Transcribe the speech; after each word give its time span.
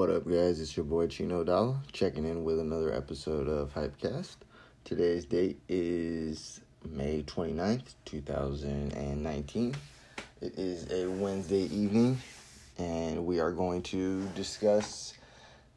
What 0.00 0.08
up, 0.08 0.26
guys? 0.26 0.62
It's 0.62 0.78
your 0.78 0.86
boy 0.86 1.08
Chino 1.08 1.44
Dollar 1.44 1.76
checking 1.92 2.24
in 2.24 2.42
with 2.42 2.58
another 2.58 2.90
episode 2.90 3.46
of 3.46 3.74
Hypecast. 3.74 4.36
Today's 4.82 5.26
date 5.26 5.60
is 5.68 6.62
May 6.88 7.22
29th, 7.24 7.92
2019. 8.06 9.74
It 10.40 10.58
is 10.58 10.90
a 10.90 11.06
Wednesday 11.06 11.64
evening, 11.64 12.18
and 12.78 13.26
we 13.26 13.40
are 13.40 13.52
going 13.52 13.82
to 13.82 14.26
discuss 14.28 15.12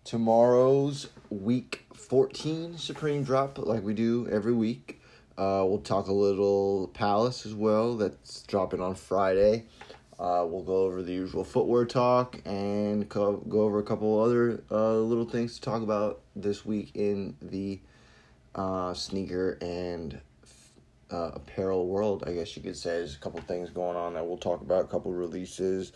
tomorrow's 0.06 1.10
week 1.30 1.86
14 1.94 2.78
Supreme 2.78 3.26
Drop 3.26 3.58
like 3.58 3.84
we 3.84 3.94
do 3.94 4.30
every 4.32 4.54
week. 4.54 5.02
Uh, 5.38 5.68
we'll 5.68 5.82
talk 5.84 6.08
a 6.08 6.14
little 6.14 6.90
Palace 6.94 7.46
as 7.46 7.54
well, 7.56 7.98
that's 7.98 8.44
dropping 8.44 8.80
on 8.80 8.96
Friday. 8.96 9.66
Uh, 10.20 10.46
we'll 10.48 10.64
go 10.64 10.84
over 10.84 11.02
the 11.02 11.14
usual 11.14 11.44
footwear 11.44 11.86
talk 11.86 12.40
and 12.46 13.10
co- 13.10 13.38
go 13.38 13.62
over 13.62 13.80
a 13.80 13.84
couple 13.84 14.20
other 14.20 14.64
uh, 14.72 14.94
little 14.94 15.26
things 15.26 15.56
to 15.56 15.62
talk 15.62 15.82
about 15.82 16.22
this 16.36 16.66
week 16.66 16.92
in 16.94 17.36
the 17.42 17.80
uh, 18.56 18.94
sneaker 18.94 19.58
and 19.62 20.20
uh, 21.12 21.32
apparel 21.34 21.88
world. 21.88 22.24
I 22.28 22.34
guess 22.34 22.56
you 22.56 22.62
could 22.62 22.78
say 22.78 22.92
there's 22.92 23.16
a 23.16 23.20
couple 23.20 23.40
things 23.42 23.70
going 23.70 23.98
on 23.98 24.14
that 24.14 24.26
we'll 24.26 24.38
talk 24.38 24.62
about. 24.62 24.86
A 24.86 24.88
couple 24.88 25.12
releases, 25.12 25.94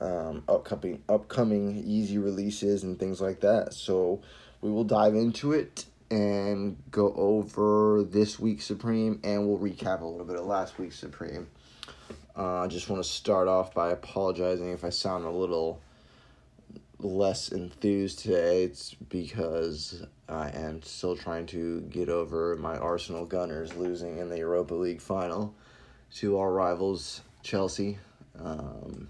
um, 0.00 0.42
upcoming 0.48 1.02
upcoming 1.08 1.82
Yeezy 1.84 2.22
releases 2.22 2.82
and 2.82 2.98
things 2.98 3.20
like 3.20 3.40
that. 3.40 3.74
So 3.74 4.22
we 4.60 4.70
will 4.70 4.84
dive 4.84 5.14
into 5.14 5.52
it 5.52 5.86
and 6.10 6.76
go 6.90 7.12
over 7.16 8.04
this 8.04 8.38
week's 8.38 8.64
Supreme, 8.64 9.20
and 9.24 9.48
we'll 9.48 9.58
recap 9.58 10.02
a 10.02 10.04
little 10.04 10.26
bit 10.26 10.36
of 10.36 10.46
last 10.46 10.78
week's 10.78 10.98
Supreme. 10.98 11.48
Uh, 12.36 12.60
I 12.60 12.66
just 12.66 12.90
want 12.90 13.02
to 13.02 13.08
start 13.08 13.48
off 13.48 13.72
by 13.72 13.90
apologizing 13.92 14.70
if 14.70 14.84
I 14.84 14.90
sound 14.90 15.24
a 15.24 15.30
little 15.30 15.80
less 16.98 17.50
enthused 17.50 18.18
today. 18.18 18.64
It's 18.64 18.92
because 18.92 20.04
I 20.28 20.50
am 20.50 20.82
still 20.82 21.16
trying 21.16 21.46
to 21.46 21.80
get 21.82 22.10
over 22.10 22.56
my 22.56 22.76
Arsenal 22.76 23.24
Gunners 23.24 23.74
losing 23.74 24.18
in 24.18 24.28
the 24.28 24.38
Europa 24.38 24.74
League 24.74 25.00
final 25.00 25.54
to 26.16 26.38
our 26.38 26.52
rivals, 26.52 27.22
Chelsea. 27.42 27.98
Um, 28.38 29.08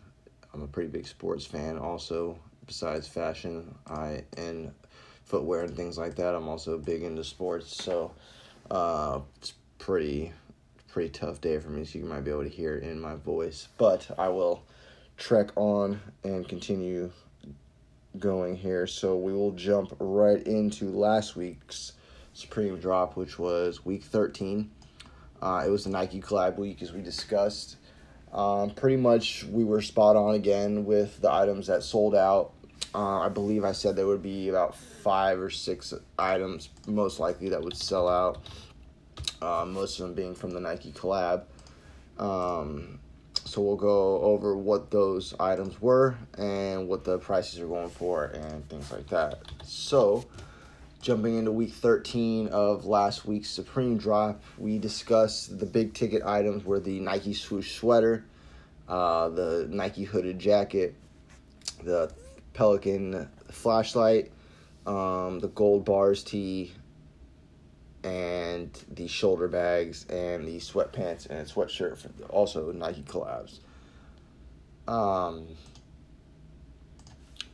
I'm 0.54 0.62
a 0.62 0.68
pretty 0.68 0.88
big 0.88 1.06
sports 1.06 1.44
fan, 1.44 1.78
also, 1.78 2.38
besides 2.64 3.08
fashion 3.08 3.74
I 3.88 4.22
and 4.36 4.72
footwear 5.24 5.62
and 5.62 5.76
things 5.76 5.98
like 5.98 6.14
that. 6.14 6.36
I'm 6.36 6.48
also 6.48 6.78
big 6.78 7.02
into 7.02 7.24
sports, 7.24 7.82
so 7.82 8.12
uh, 8.70 9.18
it's 9.40 9.54
pretty 9.78 10.32
pretty 10.96 11.10
tough 11.10 11.42
day 11.42 11.58
for 11.58 11.68
me, 11.68 11.84
so 11.84 11.98
you 11.98 12.06
might 12.06 12.24
be 12.24 12.30
able 12.30 12.42
to 12.42 12.48
hear 12.48 12.74
it 12.74 12.82
in 12.82 12.98
my 12.98 13.14
voice. 13.16 13.68
But 13.76 14.08
I 14.16 14.30
will 14.30 14.64
trek 15.18 15.50
on 15.54 16.00
and 16.24 16.48
continue 16.48 17.12
going 18.18 18.56
here. 18.56 18.86
So 18.86 19.14
we 19.14 19.34
will 19.34 19.52
jump 19.52 19.94
right 19.98 20.42
into 20.46 20.88
last 20.88 21.36
week's 21.36 21.92
Supreme 22.32 22.78
Drop, 22.80 23.14
which 23.14 23.38
was 23.38 23.84
week 23.84 24.04
13. 24.04 24.70
Uh, 25.42 25.64
it 25.66 25.68
was 25.68 25.84
the 25.84 25.90
Nike 25.90 26.18
collab 26.18 26.56
week, 26.56 26.80
as 26.80 26.94
we 26.94 27.02
discussed. 27.02 27.76
Um, 28.32 28.70
pretty 28.70 28.96
much, 28.96 29.44
we 29.44 29.64
were 29.64 29.82
spot 29.82 30.16
on 30.16 30.34
again 30.34 30.86
with 30.86 31.20
the 31.20 31.30
items 31.30 31.66
that 31.66 31.82
sold 31.82 32.14
out. 32.14 32.54
Uh, 32.94 33.20
I 33.20 33.28
believe 33.28 33.66
I 33.66 33.72
said 33.72 33.96
there 33.96 34.06
would 34.06 34.22
be 34.22 34.48
about 34.48 34.74
five 34.74 35.40
or 35.40 35.50
six 35.50 35.92
items, 36.18 36.70
most 36.86 37.20
likely, 37.20 37.50
that 37.50 37.60
would 37.60 37.76
sell 37.76 38.08
out 38.08 38.38
uh, 39.42 39.64
most 39.66 39.98
of 39.98 40.06
them 40.06 40.14
being 40.14 40.34
from 40.34 40.52
the 40.52 40.60
Nike 40.60 40.92
collab. 40.92 41.44
Um, 42.18 42.98
so 43.44 43.62
we'll 43.62 43.76
go 43.76 44.20
over 44.22 44.56
what 44.56 44.90
those 44.90 45.34
items 45.38 45.80
were 45.80 46.16
and 46.36 46.88
what 46.88 47.04
the 47.04 47.18
prices 47.18 47.60
are 47.60 47.66
going 47.66 47.90
for 47.90 48.24
and 48.24 48.68
things 48.68 48.90
like 48.90 49.06
that. 49.08 49.38
So, 49.62 50.24
jumping 51.00 51.38
into 51.38 51.52
week 51.52 51.72
13 51.72 52.48
of 52.48 52.86
last 52.86 53.24
week's 53.24 53.48
Supreme 53.48 53.98
drop, 53.98 54.42
we 54.58 54.78
discussed 54.78 55.58
the 55.60 55.66
big 55.66 55.94
ticket 55.94 56.22
items 56.24 56.64
were 56.64 56.80
the 56.80 56.98
Nike 56.98 57.34
swoosh 57.34 57.76
sweater, 57.76 58.24
uh, 58.88 59.28
the 59.28 59.68
Nike 59.70 60.04
hooded 60.04 60.38
jacket, 60.38 60.94
the 61.84 62.12
Pelican 62.52 63.28
flashlight, 63.50 64.32
um, 64.86 65.38
the 65.40 65.48
gold 65.54 65.84
bars 65.84 66.24
tee, 66.24 66.72
and 68.06 68.70
the 68.92 69.08
shoulder 69.08 69.48
bags 69.48 70.06
and 70.08 70.46
the 70.46 70.58
sweatpants 70.58 71.28
and 71.28 71.44
sweatshirt 71.48 71.96
for 71.96 72.08
also 72.28 72.70
Nike 72.70 73.02
collabs. 73.02 73.58
Um, 74.86 75.48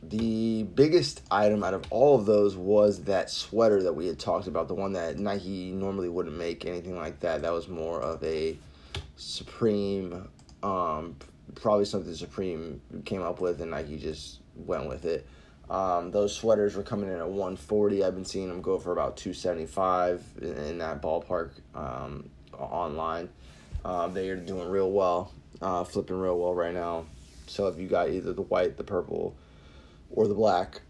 the 0.03 0.61
biggest 0.61 1.23
item 1.31 1.63
out 1.63 1.73
of 1.73 1.85
all 1.89 2.19
of 2.19 2.27
those 2.27 2.55
was 2.55 3.05
that 3.05 3.31
sweater 3.31 3.81
that 3.81 3.93
we 3.93 4.05
had 4.05 4.19
talked 4.19 4.45
about, 4.45 4.67
the 4.67 4.75
one 4.75 4.93
that 4.93 5.17
Nike 5.17 5.71
normally 5.71 6.09
wouldn't 6.09 6.37
make 6.37 6.65
anything 6.65 6.95
like 6.95 7.19
that. 7.21 7.41
That 7.41 7.51
was 7.51 7.67
more 7.67 7.99
of 7.99 8.23
a 8.23 8.55
Supreme, 9.15 10.27
um, 10.61 11.15
probably 11.55 11.85
something 11.85 12.13
Supreme 12.13 12.79
came 13.05 13.23
up 13.23 13.41
with, 13.41 13.59
and 13.59 13.71
Nike 13.71 13.97
just 13.97 14.41
went 14.55 14.87
with 14.87 15.05
it. 15.05 15.25
Um, 15.69 16.11
those 16.11 16.35
sweaters 16.35 16.75
were 16.75 16.83
coming 16.83 17.09
in 17.09 17.15
at 17.15 17.27
140. 17.27 18.03
I've 18.03 18.15
been 18.15 18.25
seeing 18.25 18.49
them 18.49 18.61
go 18.61 18.77
for 18.77 18.91
about 18.91 19.17
275 19.17 20.23
in, 20.41 20.47
in 20.47 20.77
that 20.79 21.01
ballpark 21.01 21.51
um, 21.73 22.29
online. 22.53 23.29
Um, 23.85 24.13
they 24.13 24.29
are 24.29 24.35
doing 24.35 24.69
real 24.69 24.91
well, 24.91 25.31
uh, 25.61 25.83
flipping 25.83 26.19
real 26.19 26.37
well 26.37 26.53
right 26.53 26.73
now. 26.73 27.05
So 27.47 27.67
if 27.67 27.77
you 27.77 27.87
got 27.87 28.09
either 28.09 28.33
the 28.33 28.41
white, 28.41 28.77
the 28.77 28.83
purple, 28.83 29.35
or 30.09 30.27
the 30.27 30.33
black, 30.33 30.81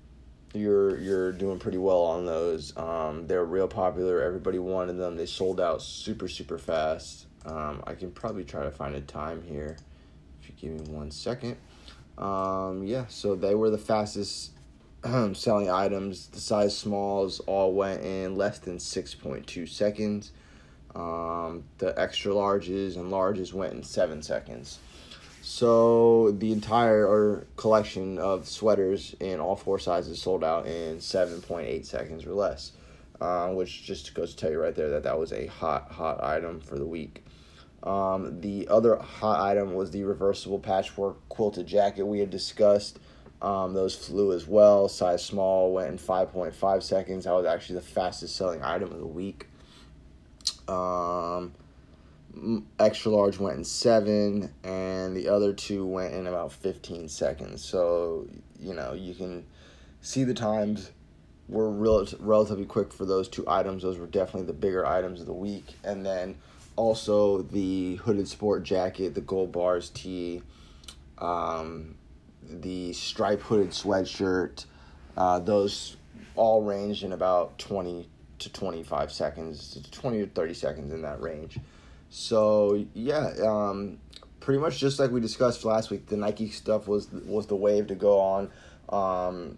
you're 0.54 1.00
you're 1.00 1.32
doing 1.32 1.60
pretty 1.60 1.80
well 1.80 2.02
on 2.04 2.26
those. 2.26 2.76
Um, 2.78 3.26
they're 3.28 3.46
real 3.46 3.68
popular. 3.68 4.22
Everybody 4.22 4.60
wanted 4.60 4.94
them. 4.94 5.16
They 5.16 5.26
sold 5.26 5.60
out 5.60 5.82
super 5.82 6.28
super 6.28 6.58
fast. 6.58 7.26
Um, 7.46 7.84
I 7.86 7.96
can 7.96 8.12
probably 8.12 8.44
try 8.44 8.64
to 8.64 8.72
find 8.72 8.96
a 8.96 9.02
time 9.02 9.42
here. 9.44 9.78
If 10.42 10.50
you 10.50 10.56
give 10.70 10.88
me 10.88 10.94
one 10.94 11.12
second. 11.12 11.58
Um, 12.18 12.84
yeah, 12.84 13.06
so 13.08 13.36
they 13.36 13.56
were 13.56 13.72
the 13.72 13.78
fastest 13.78 14.52
selling 15.34 15.70
items. 15.70 16.28
The 16.28 16.40
size 16.40 16.78
smalls 16.78 17.40
all 17.42 17.74
went 17.74 18.04
in 18.04 18.36
less 18.36 18.60
than 18.60 18.78
6.2 18.78 19.68
seconds. 19.68 20.32
Um, 20.96 21.64
the 21.80 22.00
extra 22.00 22.32
larges 22.32 22.96
and 22.96 23.12
larges 23.12 23.54
went 23.54 23.74
in 23.74 23.84
7 23.84 24.22
seconds. 24.22 24.80
So 25.42 26.32
the 26.32 26.52
entire 26.54 27.46
collection 27.58 28.18
of 28.18 28.48
sweaters 28.48 29.16
in 29.20 29.40
all 29.40 29.56
four 29.56 29.80
sizes 29.80 30.22
sold 30.22 30.44
out 30.44 30.68
in 30.68 30.98
7.8 30.98 31.86
seconds 31.86 32.26
or 32.26 32.34
less. 32.34 32.72
Uh, 33.22 33.50
which 33.50 33.86
just 33.86 34.14
goes 34.14 34.32
to 34.32 34.38
tell 34.38 34.52
you 34.52 34.60
right 34.60 34.76
there 34.76 34.90
that 34.90 35.04
that 35.04 35.18
was 35.18 35.32
a 35.32 35.46
hot, 35.46 35.90
hot 35.92 36.22
item 36.22 36.60
for 36.60 36.78
the 36.78 36.86
week. 36.86 37.24
Um, 37.84 38.42
the 38.42 38.68
other 38.68 38.98
hot 38.98 39.40
item 39.40 39.76
was 39.76 39.92
the 39.92 40.04
reversible 40.04 40.60
patchwork 40.60 41.18
quilted 41.30 41.68
jacket 41.68 42.04
we 42.04 42.20
had 42.20 42.30
discussed. 42.30 43.00
Um, 43.44 43.74
those 43.74 43.94
flew 43.94 44.32
as 44.32 44.48
well. 44.48 44.88
Size 44.88 45.24
small 45.24 45.74
went 45.74 45.90
in 45.90 45.98
5.5 45.98 46.82
seconds. 46.82 47.26
That 47.26 47.34
was 47.34 47.46
actually 47.46 47.76
the 47.76 47.86
fastest 47.86 48.38
selling 48.38 48.64
item 48.64 48.90
of 48.90 49.00
the 49.00 49.06
week. 49.06 49.48
Um, 50.70 51.54
extra 52.80 53.12
large 53.12 53.38
went 53.40 53.58
in 53.58 53.66
seven, 53.66 54.54
and 54.64 55.16
the 55.16 55.28
other 55.28 55.52
two 55.52 55.86
went 55.86 56.14
in 56.14 56.26
about 56.26 56.54
15 56.54 57.10
seconds. 57.10 57.64
So, 57.64 58.28
you 58.62 58.74
know, 58.74 58.94
you 58.94 59.14
can 59.14 59.46
see 60.00 60.24
the 60.24 60.34
times 60.34 60.92
were 61.50 61.70
rel- 61.70 62.08
relatively 62.20 62.66
quick 62.66 62.94
for 62.94 63.06
those 63.06 63.28
two 63.28 63.44
items. 63.48 63.84
Those 63.84 63.98
were 63.98 64.08
definitely 64.08 64.48
the 64.48 64.54
bigger 64.54 64.86
items 64.86 65.20
of 65.20 65.28
the 65.28 65.34
week. 65.34 65.76
And 65.84 66.06
then 66.06 66.38
also 66.78 67.42
the 67.42 67.96
hooded 67.98 68.30
sport 68.30 68.64
jacket, 68.64 69.16
the 69.16 69.22
gold 69.22 69.52
bars 69.52 69.90
tee, 69.90 70.42
um, 71.18 71.96
the 72.50 72.94
stripe 72.94 73.42
hooded 73.42 73.70
sweatshirt. 73.70 74.66
Uh, 75.16 75.40
those 75.40 75.98
all 76.36 76.64
range 76.64 77.04
in 77.04 77.14
about 77.14 77.58
20 77.60 78.08
to 78.40 78.52
25 78.52 79.12
seconds, 79.12 79.80
20 79.92 80.20
to 80.20 80.28
30 80.28 80.54
seconds 80.54 80.94
in 80.94 81.02
that 81.04 81.22
range. 81.22 81.60
So 82.10 82.86
yeah, 82.94 83.32
um, 83.44 83.98
pretty 84.40 84.60
much 84.60 84.78
just 84.78 85.00
like 85.00 85.12
we 85.12 85.20
discussed 85.20 85.66
last 85.66 85.90
week, 85.90 86.08
the 86.08 86.18
Nike 86.18 86.50
stuff 86.50 86.88
was 86.88 87.12
was 87.12 87.48
the 87.48 87.56
wave 87.56 87.88
to 87.88 87.96
go 87.96 88.20
on. 88.20 88.52
Um, 88.90 89.58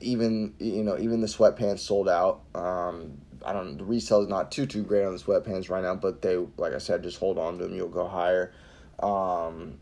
even 0.00 0.54
you 0.58 0.82
know 0.82 0.98
even 0.98 1.20
the 1.20 1.26
sweatpants 1.26 1.80
sold 1.80 2.08
out. 2.08 2.40
Um, 2.54 3.18
I 3.44 3.52
don't 3.52 3.76
the 3.76 3.84
resale 3.84 4.22
is 4.22 4.28
not 4.28 4.50
too 4.50 4.66
too 4.66 4.82
great 4.82 5.04
on 5.04 5.12
the 5.14 5.22
sweatpants 5.22 5.68
right 5.68 5.82
now, 5.82 5.94
but 5.94 6.22
they 6.22 6.36
like 6.56 6.72
I 6.72 6.78
said 6.78 7.02
just 7.02 7.18
hold 7.18 7.38
on 7.38 7.58
to 7.58 7.64
them. 7.64 7.74
You'll 7.74 7.88
go 7.88 8.06
higher. 8.06 8.52
Um, 9.00 9.78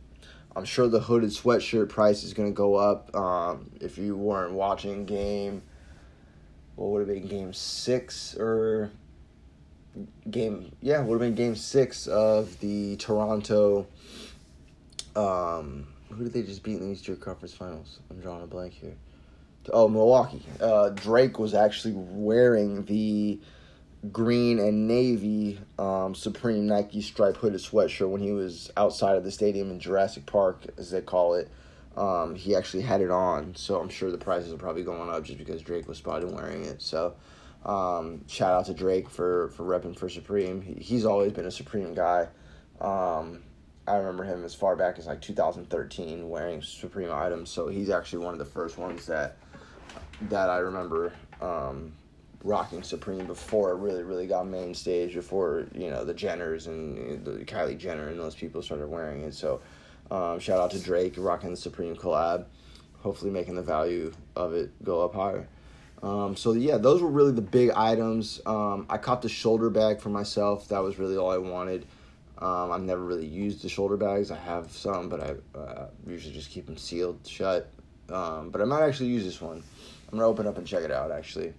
I'm 0.56 0.64
sure 0.64 0.88
the 0.88 1.00
hooded 1.00 1.30
sweatshirt 1.30 1.88
price 1.88 2.22
is 2.22 2.32
going 2.32 2.48
to 2.48 2.54
go 2.54 2.76
up. 2.76 3.14
Um, 3.14 3.70
if 3.80 3.98
you 3.98 4.16
weren't 4.16 4.52
watching 4.52 5.04
game, 5.04 5.62
what 6.76 6.90
would 6.90 7.00
have 7.00 7.08
been 7.08 7.26
game 7.26 7.52
six 7.52 8.36
or 8.36 8.90
game? 10.30 10.74
Yeah, 10.80 11.00
would 11.00 11.20
have 11.20 11.20
been 11.20 11.34
game 11.34 11.56
six 11.56 12.06
of 12.06 12.58
the 12.60 12.96
Toronto. 12.96 13.86
Um, 15.16 15.88
who 16.10 16.24
did 16.24 16.32
they 16.32 16.42
just 16.42 16.62
beat 16.62 16.78
in 16.78 16.86
the 16.86 16.92
Eastern 16.92 17.16
Conference 17.16 17.54
Finals? 17.54 17.98
I'm 18.10 18.20
drawing 18.20 18.42
a 18.42 18.46
blank 18.46 18.74
here. 18.74 18.94
Oh, 19.72 19.88
Milwaukee. 19.88 20.42
Uh, 20.60 20.90
Drake 20.90 21.38
was 21.38 21.54
actually 21.54 21.94
wearing 21.96 22.84
the 22.84 23.40
green 24.12 24.58
and 24.58 24.86
navy 24.86 25.58
um, 25.78 26.14
Supreme 26.14 26.66
Nike 26.66 27.00
stripe 27.00 27.36
hooded 27.36 27.60
sweatshirt 27.60 28.08
when 28.08 28.20
he 28.20 28.32
was 28.32 28.70
outside 28.76 29.16
of 29.16 29.24
the 29.24 29.30
stadium 29.30 29.70
in 29.70 29.80
Jurassic 29.80 30.26
Park, 30.26 30.62
as 30.78 30.90
they 30.90 31.00
call 31.00 31.34
it. 31.34 31.50
Um, 31.96 32.34
he 32.34 32.56
actually 32.56 32.82
had 32.82 33.00
it 33.00 33.10
on, 33.10 33.54
so 33.54 33.80
I'm 33.80 33.88
sure 33.88 34.10
the 34.10 34.18
prices 34.18 34.52
are 34.52 34.56
probably 34.56 34.82
going 34.82 35.08
up 35.08 35.22
just 35.24 35.38
because 35.38 35.62
Drake 35.62 35.86
was 35.86 35.98
spotted 35.98 36.32
wearing 36.32 36.64
it. 36.64 36.82
So, 36.82 37.14
um, 37.64 38.26
shout 38.26 38.52
out 38.52 38.66
to 38.66 38.74
Drake 38.74 39.08
for 39.08 39.48
for 39.50 39.62
repping 39.64 39.96
for 39.96 40.08
Supreme. 40.08 40.60
He, 40.60 40.74
he's 40.74 41.04
always 41.04 41.32
been 41.32 41.46
a 41.46 41.52
Supreme 41.52 41.94
guy. 41.94 42.28
Um, 42.80 43.42
I 43.86 43.96
remember 43.96 44.24
him 44.24 44.44
as 44.44 44.54
far 44.54 44.74
back 44.76 44.98
as 44.98 45.06
like 45.06 45.20
2013 45.20 46.28
wearing 46.28 46.62
Supreme 46.62 47.12
items, 47.12 47.50
so 47.50 47.68
he's 47.68 47.90
actually 47.90 48.24
one 48.24 48.32
of 48.32 48.38
the 48.38 48.44
first 48.44 48.76
ones 48.76 49.06
that 49.06 49.36
that 50.22 50.50
I 50.50 50.58
remember 50.58 51.12
um, 51.40 51.92
rocking 52.44 52.82
Supreme 52.82 53.26
before 53.26 53.72
it 53.72 53.76
really 53.76 54.04
really 54.04 54.26
got 54.26 54.46
main 54.46 54.74
stage. 54.74 55.14
Before 55.14 55.66
you 55.74 55.90
know 55.90 56.04
the 56.04 56.14
Jenners 56.14 56.68
and 56.68 57.24
the 57.24 57.44
Kylie 57.44 57.76
Jenner 57.76 58.08
and 58.08 58.20
those 58.20 58.34
people 58.36 58.62
started 58.62 58.86
wearing 58.86 59.22
it. 59.22 59.34
So 59.34 59.60
um, 60.10 60.38
shout 60.38 60.60
out 60.60 60.70
to 60.72 60.78
Drake 60.78 61.14
rocking 61.16 61.50
the 61.50 61.56
Supreme 61.56 61.96
collab. 61.96 62.44
Hopefully 63.00 63.30
making 63.30 63.56
the 63.56 63.62
value 63.62 64.12
of 64.36 64.54
it 64.54 64.70
go 64.84 65.04
up 65.04 65.14
higher. 65.14 65.48
Um, 66.02 66.36
so 66.36 66.52
yeah, 66.52 66.76
those 66.76 67.02
were 67.02 67.10
really 67.10 67.32
the 67.32 67.42
big 67.42 67.70
items. 67.70 68.40
Um, 68.44 68.86
I 68.90 68.98
caught 68.98 69.22
the 69.22 69.28
shoulder 69.28 69.70
bag 69.70 70.00
for 70.00 70.10
myself. 70.10 70.68
That 70.68 70.82
was 70.82 70.98
really 70.98 71.16
all 71.16 71.30
I 71.30 71.38
wanted. 71.38 71.86
Um, 72.38 72.72
I've 72.72 72.82
never 72.82 73.02
really 73.02 73.26
used 73.26 73.62
the 73.62 73.68
shoulder 73.68 73.96
bags. 73.96 74.30
I 74.30 74.36
have 74.36 74.70
some, 74.70 75.08
but 75.08 75.20
I 75.20 75.58
uh, 75.58 75.86
usually 76.06 76.34
just 76.34 76.50
keep 76.50 76.66
them 76.66 76.76
sealed 76.76 77.20
shut. 77.26 77.70
Um, 78.10 78.50
but 78.50 78.60
I 78.60 78.64
might 78.64 78.82
actually 78.82 79.08
use 79.08 79.24
this 79.24 79.40
one. 79.40 79.62
I'm 80.12 80.18
gonna 80.18 80.28
open 80.28 80.46
up 80.46 80.58
and 80.58 80.66
check 80.66 80.82
it 80.82 80.90
out 80.90 81.10
actually. 81.10 81.54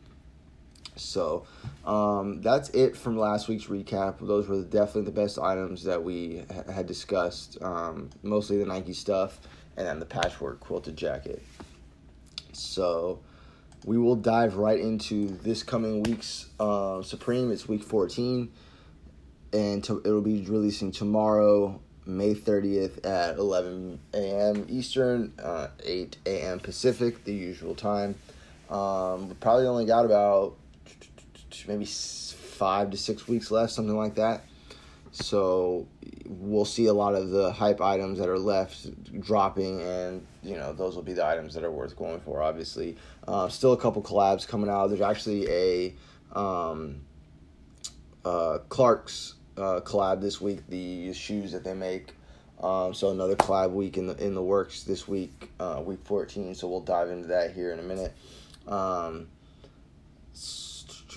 So 0.95 1.45
um, 1.85 2.41
that's 2.41 2.69
it 2.69 2.95
from 2.95 3.17
last 3.17 3.47
week's 3.47 3.65
recap. 3.65 4.15
Those 4.25 4.47
were 4.47 4.61
definitely 4.61 5.03
the 5.03 5.11
best 5.11 5.39
items 5.39 5.83
that 5.83 6.03
we 6.03 6.43
ha- 6.53 6.71
had 6.71 6.87
discussed. 6.87 7.61
Um, 7.61 8.09
mostly 8.23 8.57
the 8.57 8.65
Nike 8.65 8.93
stuff, 8.93 9.39
and 9.77 9.85
then 9.85 9.99
the 9.99 10.05
patchwork 10.05 10.59
quilted 10.59 10.95
jacket. 10.95 11.41
So 12.53 13.19
we 13.85 13.97
will 13.97 14.15
dive 14.15 14.55
right 14.55 14.79
into 14.79 15.27
this 15.27 15.63
coming 15.63 16.03
week's 16.03 16.47
uh, 16.59 17.01
Supreme. 17.01 17.51
It's 17.51 17.67
week 17.67 17.83
14 17.83 18.51
and 19.55 19.83
to, 19.85 20.01
it'll 20.05 20.21
be 20.21 20.41
releasing 20.41 20.91
tomorrow, 20.91 21.79
May 22.05 22.35
30th 22.35 23.05
at 23.05 23.37
11 23.37 23.99
a.m. 24.13 24.65
Eastern, 24.69 25.33
uh, 25.41 25.69
8 25.83 26.17
a.m. 26.25 26.59
Pacific, 26.59 27.23
the 27.23 27.33
usual 27.33 27.73
time. 27.73 28.15
Um, 28.69 29.29
we 29.29 29.35
probably 29.35 29.67
only 29.67 29.85
got 29.85 30.05
about 30.05 30.57
maybe 31.67 31.85
five 31.85 32.91
to 32.91 32.97
six 32.97 33.27
weeks 33.27 33.51
left, 33.51 33.73
something 33.73 33.97
like 33.97 34.15
that. 34.15 34.43
So 35.11 35.87
we'll 36.25 36.65
see 36.65 36.87
a 36.87 36.93
lot 36.93 37.15
of 37.15 37.29
the 37.29 37.51
hype 37.51 37.79
items 37.79 38.19
that 38.19 38.27
are 38.27 38.39
left 38.39 39.21
dropping, 39.21 39.81
and 39.81 40.25
you 40.43 40.57
know 40.57 40.73
those 40.73 40.95
will 40.95 41.03
be 41.03 41.13
the 41.13 41.25
items 41.25 41.53
that 41.53 41.63
are 41.63 41.71
worth 41.71 41.95
going 41.95 42.19
for. 42.19 42.41
Obviously, 42.41 42.97
uh, 43.27 43.47
still 43.47 43.73
a 43.73 43.77
couple 43.77 44.01
collabs 44.01 44.45
coming 44.45 44.69
out. 44.69 44.87
There's 44.87 45.01
actually 45.01 45.49
a 45.49 45.93
um, 46.37 47.01
uh, 48.25 48.59
Clarks 48.67 49.35
uh, 49.57 49.79
collab 49.81 50.19
this 50.19 50.41
week. 50.41 50.67
The 50.67 51.13
shoes 51.13 51.53
that 51.53 51.63
they 51.63 51.73
make. 51.73 52.11
Um, 52.61 52.93
so 52.93 53.11
another 53.11 53.35
collab 53.35 53.71
week 53.71 53.97
in 53.97 54.07
the 54.07 54.17
in 54.17 54.33
the 54.33 54.43
works 54.43 54.83
this 54.83 55.07
week, 55.07 55.49
uh, 55.59 55.81
week 55.85 55.99
14. 56.03 56.55
So 56.55 56.67
we'll 56.67 56.81
dive 56.81 57.09
into 57.09 57.27
that 57.27 57.53
here 57.53 57.71
in 57.71 57.79
a 57.79 57.83
minute. 57.83 58.13
Um, 58.67 59.27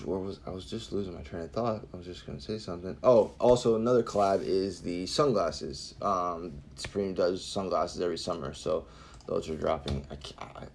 where 0.01 0.19
was 0.19 0.39
I 0.45 0.49
was 0.51 0.69
just 0.69 0.91
losing 0.91 1.13
my 1.13 1.21
train 1.21 1.43
of 1.43 1.51
thought. 1.51 1.85
I 1.93 1.97
was 1.97 2.05
just 2.05 2.25
gonna 2.25 2.39
say 2.39 2.57
something. 2.57 2.97
Oh, 3.03 3.31
also 3.39 3.75
another 3.75 4.03
collab 4.03 4.41
is 4.43 4.81
the 4.81 5.05
sunglasses. 5.05 5.95
Um, 6.01 6.53
Supreme 6.75 7.13
does 7.13 7.43
sunglasses 7.43 8.01
every 8.01 8.17
summer, 8.17 8.53
so 8.53 8.85
those 9.27 9.49
are 9.49 9.55
dropping. 9.55 10.05
I, 10.09 10.43
I 10.43 10.65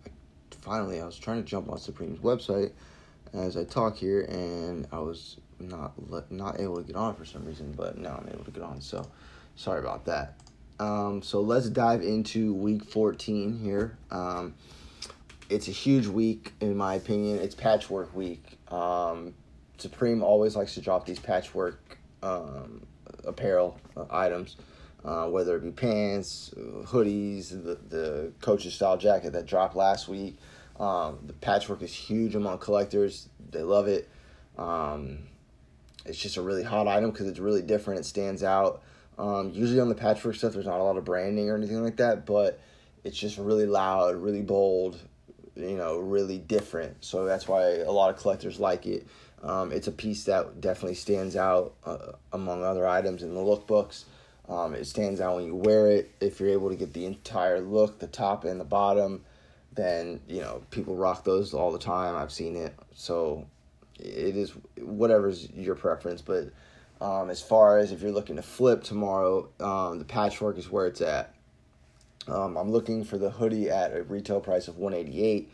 finally 0.62 1.00
I 1.00 1.06
was 1.06 1.19
trying 1.19 1.43
to 1.43 1.49
jump 1.49 1.71
on 1.71 1.79
Supreme's 1.79 2.21
website 2.21 2.73
as 3.32 3.56
I 3.56 3.65
talk 3.65 3.97
here, 3.97 4.23
and 4.23 4.87
I 4.93 4.99
was 4.99 5.37
not 5.61 5.93
not 6.31 6.61
able 6.61 6.76
to 6.76 6.82
get 6.82 6.97
on 6.97 7.15
for 7.15 7.25
some 7.25 7.44
reason, 7.44 7.73
but 7.76 7.99
now 7.99 8.21
I'm 8.21 8.29
able 8.32 8.44
to 8.44 8.50
get 8.50 8.62
on. 8.62 8.81
So 8.81 9.06
sorry 9.56 9.81
about 9.81 10.05
that. 10.06 10.38
Um, 10.81 11.23
so 11.23 11.41
let's 11.41 11.69
dive 11.69 12.03
into 12.03 12.53
week 12.55 12.85
14 12.85 13.59
here. 13.59 13.97
Um, 14.11 14.55
it's 15.49 15.69
a 15.69 15.73
huge 15.73 16.06
week 16.06 16.53
in 16.61 16.76
my 16.76 16.94
opinion. 16.94 17.38
It's 17.38 17.55
patchwork 17.55 18.15
week. 18.15 18.59
Um, 18.75 19.35
Supreme 19.79 20.23
always 20.23 20.56
likes 20.56 20.75
to 20.75 20.81
drop 20.81 21.06
these 21.06 21.19
patchwork 21.19 21.99
um, 22.23 22.87
apparel 23.25 23.79
uh, 23.97 24.05
items, 24.11 24.56
uh, 25.05 25.26
whether 25.26 25.56
it 25.56 25.62
be 25.62 25.71
pants, 25.71 26.53
hoodies, 26.56 27.50
the 27.50 27.79
the 27.88 28.32
coach's 28.41 28.75
style 28.75 28.97
jacket 28.97 29.32
that 29.32 29.47
dropped 29.47 29.76
last 29.76 30.09
week. 30.09 30.38
Um, 30.79 31.19
the 31.26 31.32
patchwork 31.35 31.82
is 31.82 31.94
huge 31.94 32.35
among 32.35 32.59
collectors. 32.59 33.29
They 33.50 33.62
love 33.62 33.87
it. 33.87 34.09
Um, 34.59 35.21
it's 36.05 36.19
just 36.19 36.37
a 36.37 36.43
really 36.43 36.65
hot 36.65 36.88
item 36.88 37.11
because 37.11 37.29
it's 37.29 37.38
really 37.38 37.62
different. 37.62 38.00
It 38.00 38.05
stands 38.05 38.43
out. 38.43 38.82
Um, 39.17 39.53
usually 39.55 39.81
on 39.81 39.88
the 39.88 39.94
patchwork 39.94 40.35
stuff, 40.35 40.53
there's 40.53 40.67
not 40.67 40.81
a 40.81 40.82
lot 40.82 40.97
of 40.97 41.05
branding 41.05 41.49
or 41.49 41.56
anything 41.56 41.82
like 41.82 41.97
that, 41.99 42.26
but 42.26 42.61
it's 43.05 43.17
just 43.17 43.38
really 43.38 43.67
loud, 43.67 44.17
really 44.17 44.43
bold, 44.43 44.99
you 45.56 45.76
know, 45.76 45.98
really 45.98 46.38
different. 46.38 47.04
So 47.04 47.24
that's 47.24 47.46
why 47.46 47.78
a 47.78 47.90
lot 47.90 48.10
of 48.10 48.20
collectors 48.20 48.58
like 48.58 48.86
it. 48.86 49.06
Um, 49.42 49.72
it's 49.72 49.88
a 49.88 49.92
piece 49.92 50.24
that 50.24 50.60
definitely 50.60 50.94
stands 50.94 51.36
out 51.36 51.74
uh, 51.84 52.12
among 52.32 52.64
other 52.64 52.86
items 52.86 53.22
in 53.22 53.34
the 53.34 53.40
lookbooks. 53.40 54.04
Um, 54.48 54.74
it 54.74 54.86
stands 54.86 55.20
out 55.20 55.36
when 55.36 55.44
you 55.44 55.54
wear 55.54 55.90
it. 55.90 56.10
If 56.20 56.40
you're 56.40 56.50
able 56.50 56.70
to 56.70 56.76
get 56.76 56.92
the 56.92 57.06
entire 57.06 57.60
look, 57.60 57.98
the 57.98 58.06
top 58.06 58.44
and 58.44 58.60
the 58.60 58.64
bottom, 58.64 59.24
then 59.72 60.20
you 60.28 60.40
know 60.40 60.62
people 60.70 60.96
rock 60.96 61.24
those 61.24 61.54
all 61.54 61.72
the 61.72 61.78
time. 61.78 62.16
I've 62.16 62.32
seen 62.32 62.56
it. 62.56 62.74
So 62.94 63.46
it 63.98 64.36
is 64.36 64.52
whatever's 64.78 65.50
your 65.50 65.74
preference. 65.74 66.22
But 66.22 66.50
um, 67.00 67.30
as 67.30 67.42
far 67.42 67.78
as 67.78 67.92
if 67.92 68.02
you're 68.02 68.12
looking 68.12 68.36
to 68.36 68.42
flip 68.42 68.82
tomorrow, 68.82 69.48
um, 69.60 69.98
the 69.98 70.04
patchwork 70.04 70.58
is 70.58 70.70
where 70.70 70.86
it's 70.86 71.00
at. 71.00 71.34
Um, 72.28 72.57
I'm 72.57 72.71
looking 72.71 73.04
for 73.04 73.19
the 73.19 73.31
hoodie 73.31 73.71
at 73.71 73.97
a 73.97 74.02
retail 74.02 74.40
price 74.40 74.69
of 74.69 74.78
188. 74.78 75.50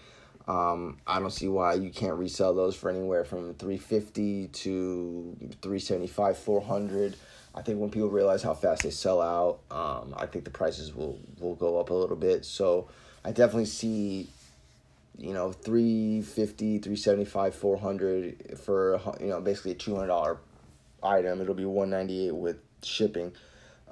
Um, 0.47 0.99
I 1.07 1.21
don't 1.21 1.31
see 1.31 1.49
why 1.49 1.75
you 1.75 1.91
can't 1.91 2.15
resell 2.15 2.55
those 2.55 2.75
for 2.75 2.91
anywhere 2.91 3.25
from 3.25 3.55
350 3.55 4.49
to 4.49 5.37
375, 5.63 6.39
400. 6.39 7.17
I 7.55 7.63
think 7.63 7.81
when 7.81 7.91
people 7.91 8.09
realize 8.09 8.43
how 8.43 8.55
fast 8.55 8.83
they 8.83 8.91
sell 8.91 9.21
out, 9.21 9.61
um, 9.71 10.15
I 10.17 10.27
think 10.27 10.45
the 10.45 10.51
prices 10.51 10.95
will 10.95 11.19
will 11.41 11.57
go 11.57 11.81
up 11.81 11.91
a 11.91 11.95
little 11.95 12.17
bit. 12.17 12.45
So 12.45 12.89
I 13.25 13.33
definitely 13.33 13.67
see 13.67 14.29
you 15.19 15.35
know 15.35 15.53
350 15.53 16.79
375 16.79 17.55
400 17.55 18.59
for 18.59 19.01
you 19.21 19.27
know 19.27 19.41
basically 19.41 19.73
a 19.73 19.75
$200 19.75 20.39
item 21.03 21.41
it'll 21.41 21.55
be 21.55 21.67
198 21.67 22.35
with 22.35 22.57
shipping 22.83 23.33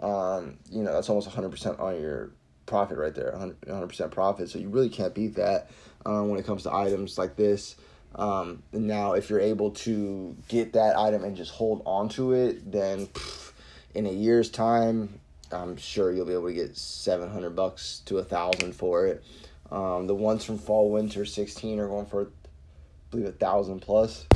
um, 0.00 0.56
you 0.70 0.82
know 0.82 0.92
that's 0.92 1.08
almost 1.08 1.28
100% 1.28 1.80
on 1.80 2.00
your 2.00 2.30
profit 2.68 2.98
right 2.98 3.14
there 3.14 3.32
100, 3.32 3.88
percent 3.88 4.10
profit 4.10 4.48
so 4.48 4.58
you 4.58 4.68
really 4.68 4.88
can't 4.88 5.14
beat 5.14 5.34
that 5.34 5.70
um, 6.06 6.28
when 6.28 6.38
it 6.38 6.46
comes 6.46 6.62
to 6.62 6.75
items 6.75 7.18
like 7.18 7.34
this 7.37 7.76
um, 8.14 8.62
now 8.72 9.12
if 9.12 9.28
you're 9.28 9.40
able 9.40 9.70
to 9.72 10.37
get 10.48 10.72
that 10.75 10.96
item 10.96 11.25
and 11.25 11.37
just 11.37 11.50
hold 11.50 11.82
on 11.84 12.08
to 12.08 12.32
it 12.32 12.70
then 12.70 13.06
pff, 13.08 13.52
in 13.94 14.06
a 14.06 14.12
year's 14.12 14.50
time 14.50 15.18
i'm 15.50 15.76
sure 15.76 16.12
you'll 16.12 16.26
be 16.26 16.32
able 16.32 16.46
to 16.46 16.54
get 16.54 16.76
700 16.76 17.50
bucks 17.56 18.02
to 18.04 18.18
a 18.18 18.25
thousand 18.25 18.75
for 18.75 19.06
it 19.06 19.25
um, 19.70 20.06
the 20.06 20.14
ones 20.14 20.44
from 20.44 20.58
fall 20.58 20.90
winter 20.90 21.25
16 21.25 21.78
are 21.78 21.88
going 21.88 22.06
for, 22.06 22.22
I 22.22 22.26
believe, 23.10 23.26
a 23.26 23.32
thousand 23.32 23.80
plus. 23.80 24.26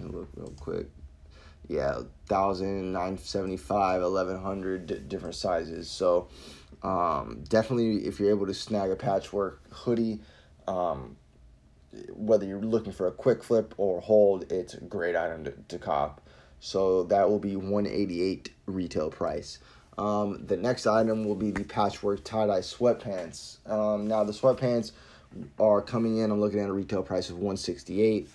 Look 0.00 0.28
real 0.34 0.54
quick. 0.58 0.86
Yeah, 1.68 2.00
thousand 2.26 2.92
nine 2.92 3.16
seventy 3.18 3.56
five, 3.56 4.02
eleven 4.02 4.40
hundred 4.40 5.08
different 5.08 5.36
sizes. 5.36 5.88
So 5.88 6.28
um, 6.82 7.44
definitely, 7.48 8.06
if 8.06 8.18
you're 8.18 8.30
able 8.30 8.46
to 8.46 8.54
snag 8.54 8.90
a 8.90 8.96
patchwork 8.96 9.60
hoodie, 9.70 10.20
um, 10.66 11.16
whether 12.12 12.46
you're 12.46 12.60
looking 12.60 12.92
for 12.92 13.06
a 13.06 13.12
quick 13.12 13.42
flip 13.42 13.74
or 13.76 14.00
hold, 14.00 14.50
it's 14.50 14.74
a 14.74 14.80
great 14.80 15.16
item 15.16 15.44
to, 15.44 15.52
to 15.68 15.78
cop. 15.78 16.20
So 16.60 17.04
that 17.04 17.28
will 17.28 17.38
be 17.38 17.56
188 17.56 18.52
retail 18.66 19.10
price. 19.10 19.58
Um, 19.98 20.46
the 20.46 20.56
next 20.56 20.86
item 20.86 21.24
will 21.24 21.34
be 21.34 21.50
the 21.50 21.64
patchwork 21.64 22.24
tie 22.24 22.46
dye 22.46 22.60
sweatpants. 22.60 23.58
Um, 23.68 24.06
now 24.06 24.24
the 24.24 24.32
sweatpants 24.32 24.92
are 25.58 25.82
coming 25.82 26.18
in. 26.18 26.30
I'm 26.30 26.40
looking 26.40 26.60
at 26.60 26.68
a 26.68 26.72
retail 26.72 27.02
price 27.02 27.28
of 27.28 27.36
168. 27.36 28.28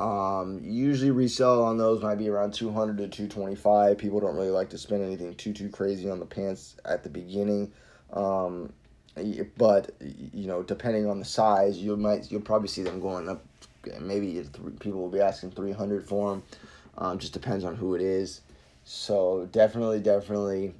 Um, 0.00 0.60
usually 0.64 1.10
resell 1.10 1.62
on 1.62 1.76
those 1.76 2.02
might 2.02 2.14
be 2.14 2.30
around 2.30 2.54
200 2.54 2.96
to 2.96 3.08
225. 3.08 3.98
People 3.98 4.18
don't 4.18 4.34
really 4.34 4.48
like 4.48 4.70
to 4.70 4.78
spend 4.78 5.04
anything 5.04 5.34
too 5.34 5.52
too 5.52 5.68
crazy 5.68 6.08
on 6.08 6.18
the 6.18 6.24
pants 6.24 6.76
at 6.86 7.02
the 7.02 7.10
beginning. 7.10 7.70
Um, 8.14 8.72
but 9.58 9.90
you 10.00 10.46
know, 10.46 10.62
depending 10.62 11.06
on 11.06 11.18
the 11.18 11.26
size, 11.26 11.76
you 11.76 11.94
might 11.98 12.32
you'll 12.32 12.40
probably 12.40 12.68
see 12.68 12.82
them 12.82 12.98
going 12.98 13.28
up. 13.28 13.44
Maybe 14.00 14.42
people 14.78 15.02
will 15.02 15.10
be 15.10 15.20
asking 15.20 15.50
three 15.50 15.72
hundred 15.72 16.08
for 16.08 16.30
them. 16.30 16.42
Um, 16.96 17.18
just 17.18 17.34
depends 17.34 17.62
on 17.62 17.76
who 17.76 17.94
it 17.94 18.00
is. 18.00 18.40
So 18.84 19.50
definitely, 19.52 20.00
definitely, 20.00 20.72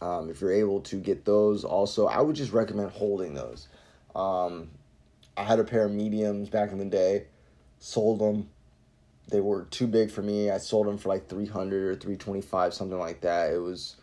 um, 0.00 0.30
if 0.30 0.40
you're 0.40 0.52
able 0.52 0.80
to 0.82 0.96
get 0.96 1.24
those, 1.24 1.64
also 1.64 2.06
I 2.06 2.20
would 2.20 2.36
just 2.36 2.52
recommend 2.52 2.92
holding 2.92 3.34
those. 3.34 3.66
Um, 4.14 4.70
I 5.36 5.42
had 5.42 5.58
a 5.58 5.64
pair 5.64 5.84
of 5.84 5.90
mediums 5.90 6.48
back 6.48 6.70
in 6.70 6.78
the 6.78 6.84
day, 6.84 7.24
sold 7.78 8.20
them. 8.20 8.48
They 9.28 9.40
were 9.40 9.64
too 9.64 9.86
big 9.86 10.10
for 10.10 10.22
me. 10.22 10.50
I 10.50 10.58
sold 10.58 10.86
them 10.86 10.98
for 10.98 11.08
like 11.08 11.28
three 11.28 11.46
hundred 11.46 11.88
or 11.88 11.94
three 11.96 12.16
twenty 12.16 12.40
five, 12.40 12.74
something 12.74 12.98
like 12.98 13.22
that. 13.22 13.52
It 13.52 13.58
was 13.58 13.96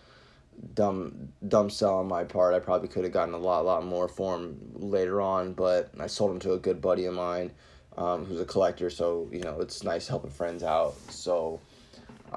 dumb 0.75 1.29
dumb 1.47 1.69
sell 1.69 1.95
on 1.95 2.07
my 2.07 2.23
part. 2.23 2.53
I 2.53 2.59
probably 2.59 2.87
could 2.87 3.03
have 3.03 3.13
gotten 3.13 3.33
a 3.33 3.37
lot 3.37 3.65
lot 3.65 3.85
more 3.85 4.07
for 4.07 4.37
them 4.37 4.59
later 4.75 5.21
on, 5.21 5.53
but 5.53 5.91
I 5.99 6.07
sold 6.07 6.31
them 6.31 6.39
to 6.39 6.53
a 6.53 6.59
good 6.59 6.81
buddy 6.81 7.05
of 7.05 7.13
mine 7.13 7.51
um, 7.97 8.25
who's 8.25 8.39
a 8.39 8.45
collector. 8.45 8.89
So 8.89 9.29
you 9.31 9.41
know 9.41 9.61
it's 9.61 9.83
nice 9.83 10.07
helping 10.07 10.31
friends 10.31 10.63
out. 10.63 10.95
So 11.09 11.59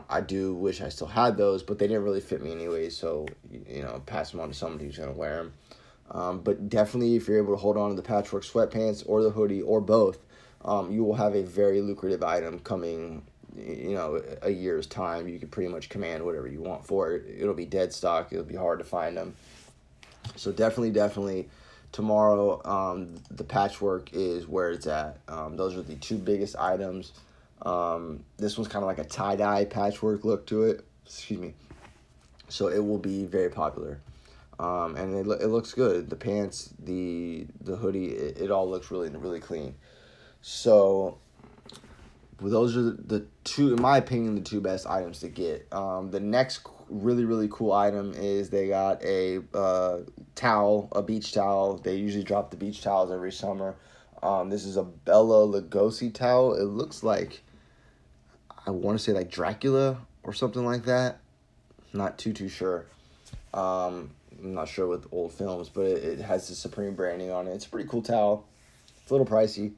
I 0.08 0.20
do 0.20 0.54
wish 0.54 0.80
I 0.80 0.88
still 0.88 1.06
had 1.06 1.36
those, 1.36 1.62
but 1.62 1.78
they 1.78 1.86
didn't 1.86 2.04
really 2.04 2.20
fit 2.20 2.42
me 2.42 2.52
anyway. 2.52 2.90
So 2.90 3.26
you 3.50 3.82
know 3.82 4.02
pass 4.06 4.30
them 4.30 4.40
on 4.40 4.48
to 4.48 4.54
somebody 4.54 4.84
who's 4.86 4.98
gonna 4.98 5.12
wear 5.12 5.36
them. 5.36 5.52
Um, 6.10 6.40
but 6.40 6.68
definitely, 6.68 7.16
if 7.16 7.26
you're 7.26 7.38
able 7.38 7.54
to 7.54 7.60
hold 7.60 7.76
on 7.76 7.90
to 7.90 7.96
the 7.96 8.02
patchwork 8.02 8.44
sweatpants 8.44 9.02
or 9.06 9.22
the 9.22 9.30
hoodie 9.30 9.62
or 9.62 9.80
both, 9.80 10.18
um, 10.66 10.90
you 10.90 11.04
will 11.04 11.14
have 11.14 11.34
a 11.34 11.42
very 11.42 11.80
lucrative 11.80 12.22
item 12.22 12.58
coming 12.58 13.22
you 13.56 13.94
know 13.94 14.22
a 14.42 14.50
year's 14.50 14.86
time. 14.86 15.28
You 15.28 15.38
can 15.38 15.48
pretty 15.48 15.72
much 15.72 15.88
command 15.88 16.24
whatever 16.24 16.48
you 16.48 16.60
want 16.60 16.84
for 16.84 17.12
it. 17.12 17.24
It'll 17.38 17.54
be 17.54 17.64
dead 17.64 17.92
stock. 17.92 18.32
It'll 18.32 18.44
be 18.44 18.56
hard 18.56 18.80
to 18.80 18.84
find 18.84 19.16
them. 19.16 19.34
So 20.34 20.52
definitely 20.52 20.90
definitely 20.90 21.48
tomorrow 21.92 22.60
um, 22.64 23.14
the 23.30 23.44
patchwork 23.44 24.12
is 24.12 24.46
where 24.46 24.70
it's 24.70 24.86
at. 24.86 25.18
Um, 25.28 25.56
those 25.56 25.76
are 25.76 25.82
the 25.82 25.94
two 25.94 26.18
biggest 26.18 26.56
items. 26.56 27.12
Um, 27.62 28.24
this 28.36 28.58
one's 28.58 28.68
kind 28.68 28.82
of 28.82 28.86
like 28.86 28.98
a 28.98 29.04
tie-dye 29.04 29.64
patchwork 29.64 30.24
look 30.24 30.46
to 30.48 30.64
it. 30.64 30.84
Excuse 31.06 31.40
me. 31.40 31.54
So 32.48 32.68
it 32.68 32.84
will 32.84 32.98
be 32.98 33.24
very 33.24 33.48
popular. 33.48 33.98
Um, 34.58 34.96
and 34.96 35.14
it, 35.14 35.42
it 35.42 35.46
looks 35.46 35.72
good. 35.72 36.10
The 36.10 36.16
pants 36.16 36.70
the 36.78 37.46
the 37.60 37.76
hoodie 37.76 38.08
it, 38.08 38.38
it 38.38 38.50
all 38.50 38.68
looks 38.68 38.90
really 38.90 39.08
really 39.10 39.40
clean 39.40 39.74
so 40.48 41.18
those 42.40 42.76
are 42.76 42.82
the, 42.82 43.26
two, 43.42 43.74
in 43.74 43.82
my 43.82 43.96
opinion, 43.98 44.36
the 44.36 44.42
two 44.42 44.60
best 44.60 44.86
items 44.86 45.18
to 45.18 45.28
get. 45.28 45.66
Um, 45.72 46.12
the 46.12 46.20
next 46.20 46.64
really 46.88 47.24
really 47.24 47.48
cool 47.50 47.72
item 47.72 48.14
is 48.14 48.48
they 48.48 48.68
got 48.68 49.02
a 49.02 49.40
uh, 49.52 50.02
towel, 50.36 50.88
a 50.92 51.02
beach 51.02 51.32
towel. 51.32 51.78
They 51.78 51.96
usually 51.96 52.22
drop 52.22 52.52
the 52.52 52.56
beach 52.56 52.80
towels 52.80 53.10
every 53.10 53.32
summer. 53.32 53.74
Um, 54.22 54.48
this 54.48 54.64
is 54.64 54.76
a 54.76 54.84
Bela 54.84 55.48
Lugosi 55.48 56.14
towel. 56.14 56.54
It 56.54 56.66
looks 56.66 57.02
like 57.02 57.42
I 58.68 58.70
want 58.70 58.96
to 58.96 59.02
say 59.02 59.10
like 59.10 59.32
Dracula 59.32 59.98
or 60.22 60.32
something 60.32 60.64
like 60.64 60.84
that. 60.84 61.18
Not 61.92 62.18
too 62.18 62.32
too 62.32 62.48
sure. 62.48 62.86
Um, 63.52 64.12
I'm 64.40 64.54
not 64.54 64.68
sure 64.68 64.86
with 64.86 65.08
old 65.10 65.32
films, 65.32 65.68
but 65.68 65.86
it, 65.86 66.04
it 66.04 66.20
has 66.20 66.46
the 66.46 66.54
Supreme 66.54 66.94
branding 66.94 67.32
on 67.32 67.48
it. 67.48 67.54
It's 67.54 67.66
a 67.66 67.68
pretty 67.68 67.88
cool 67.88 68.02
towel. 68.02 68.46
It's 69.02 69.10
a 69.10 69.14
little 69.14 69.26
pricey. 69.26 69.72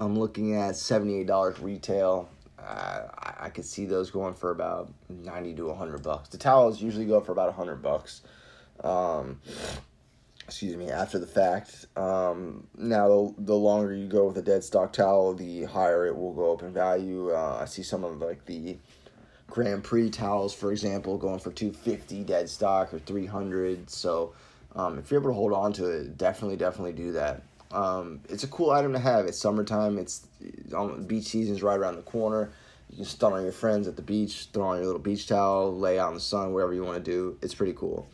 I'm 0.00 0.18
looking 0.18 0.56
at 0.56 0.72
$78 0.72 1.62
retail. 1.62 2.28
Uh, 2.58 3.02
I, 3.38 3.48
could 3.50 3.64
see 3.64 3.84
those 3.84 4.10
going 4.10 4.34
for 4.34 4.50
about 4.50 4.92
90 5.08 5.54
to 5.54 5.66
100 5.66 6.02
bucks. 6.02 6.28
The 6.28 6.38
towels 6.38 6.80
usually 6.80 7.06
go 7.06 7.20
for 7.20 7.32
about 7.32 7.46
100 7.48 7.76
bucks. 7.82 8.22
Um, 8.82 9.40
excuse 10.46 10.76
me, 10.76 10.90
after 10.90 11.18
the 11.18 11.26
fact. 11.26 11.86
Um, 11.96 12.66
now, 12.76 13.08
the, 13.08 13.34
the 13.38 13.54
longer 13.54 13.94
you 13.94 14.06
go 14.06 14.26
with 14.26 14.38
a 14.38 14.42
dead 14.42 14.64
stock 14.64 14.92
towel, 14.92 15.34
the 15.34 15.64
higher 15.64 16.06
it 16.06 16.16
will 16.16 16.32
go 16.32 16.52
up 16.52 16.62
in 16.62 16.72
value. 16.72 17.30
Uh, 17.32 17.58
I 17.60 17.64
see 17.66 17.82
some 17.82 18.04
of 18.04 18.20
like 18.20 18.44
the 18.46 18.76
Grand 19.48 19.84
Prix 19.84 20.10
towels, 20.10 20.54
for 20.54 20.70
example, 20.70 21.18
going 21.18 21.40
for 21.40 21.50
250 21.50 22.24
dead 22.24 22.48
stock 22.48 22.94
or 22.94 22.98
300. 22.98 23.90
So, 23.90 24.32
um, 24.76 24.98
if 24.98 25.10
you're 25.10 25.20
able 25.20 25.30
to 25.30 25.34
hold 25.34 25.52
on 25.52 25.72
to 25.74 25.90
it, 25.90 26.16
definitely, 26.16 26.56
definitely 26.56 26.92
do 26.92 27.12
that. 27.12 27.42
Um, 27.72 28.20
it's 28.28 28.42
a 28.42 28.48
cool 28.48 28.70
item 28.70 28.92
to 28.94 28.98
have. 28.98 29.26
It's 29.26 29.38
summertime. 29.38 29.98
It's 29.98 30.26
um, 30.74 31.04
beach 31.04 31.26
season's 31.26 31.62
right 31.62 31.78
around 31.78 31.96
the 31.96 32.02
corner. 32.02 32.52
You 32.88 32.96
can 32.96 33.04
stun 33.04 33.32
on 33.32 33.42
your 33.44 33.52
friends 33.52 33.86
at 33.86 33.94
the 33.94 34.02
beach, 34.02 34.48
throw 34.52 34.64
on 34.64 34.78
your 34.78 34.86
little 34.86 35.00
beach 35.00 35.28
towel, 35.28 35.76
lay 35.76 35.98
out 35.98 36.08
in 36.08 36.14
the 36.14 36.20
sun, 36.20 36.52
whatever 36.52 36.74
you 36.74 36.82
want 36.82 37.04
to 37.04 37.10
do. 37.10 37.38
It's 37.40 37.54
pretty 37.54 37.74
cool. 37.74 38.08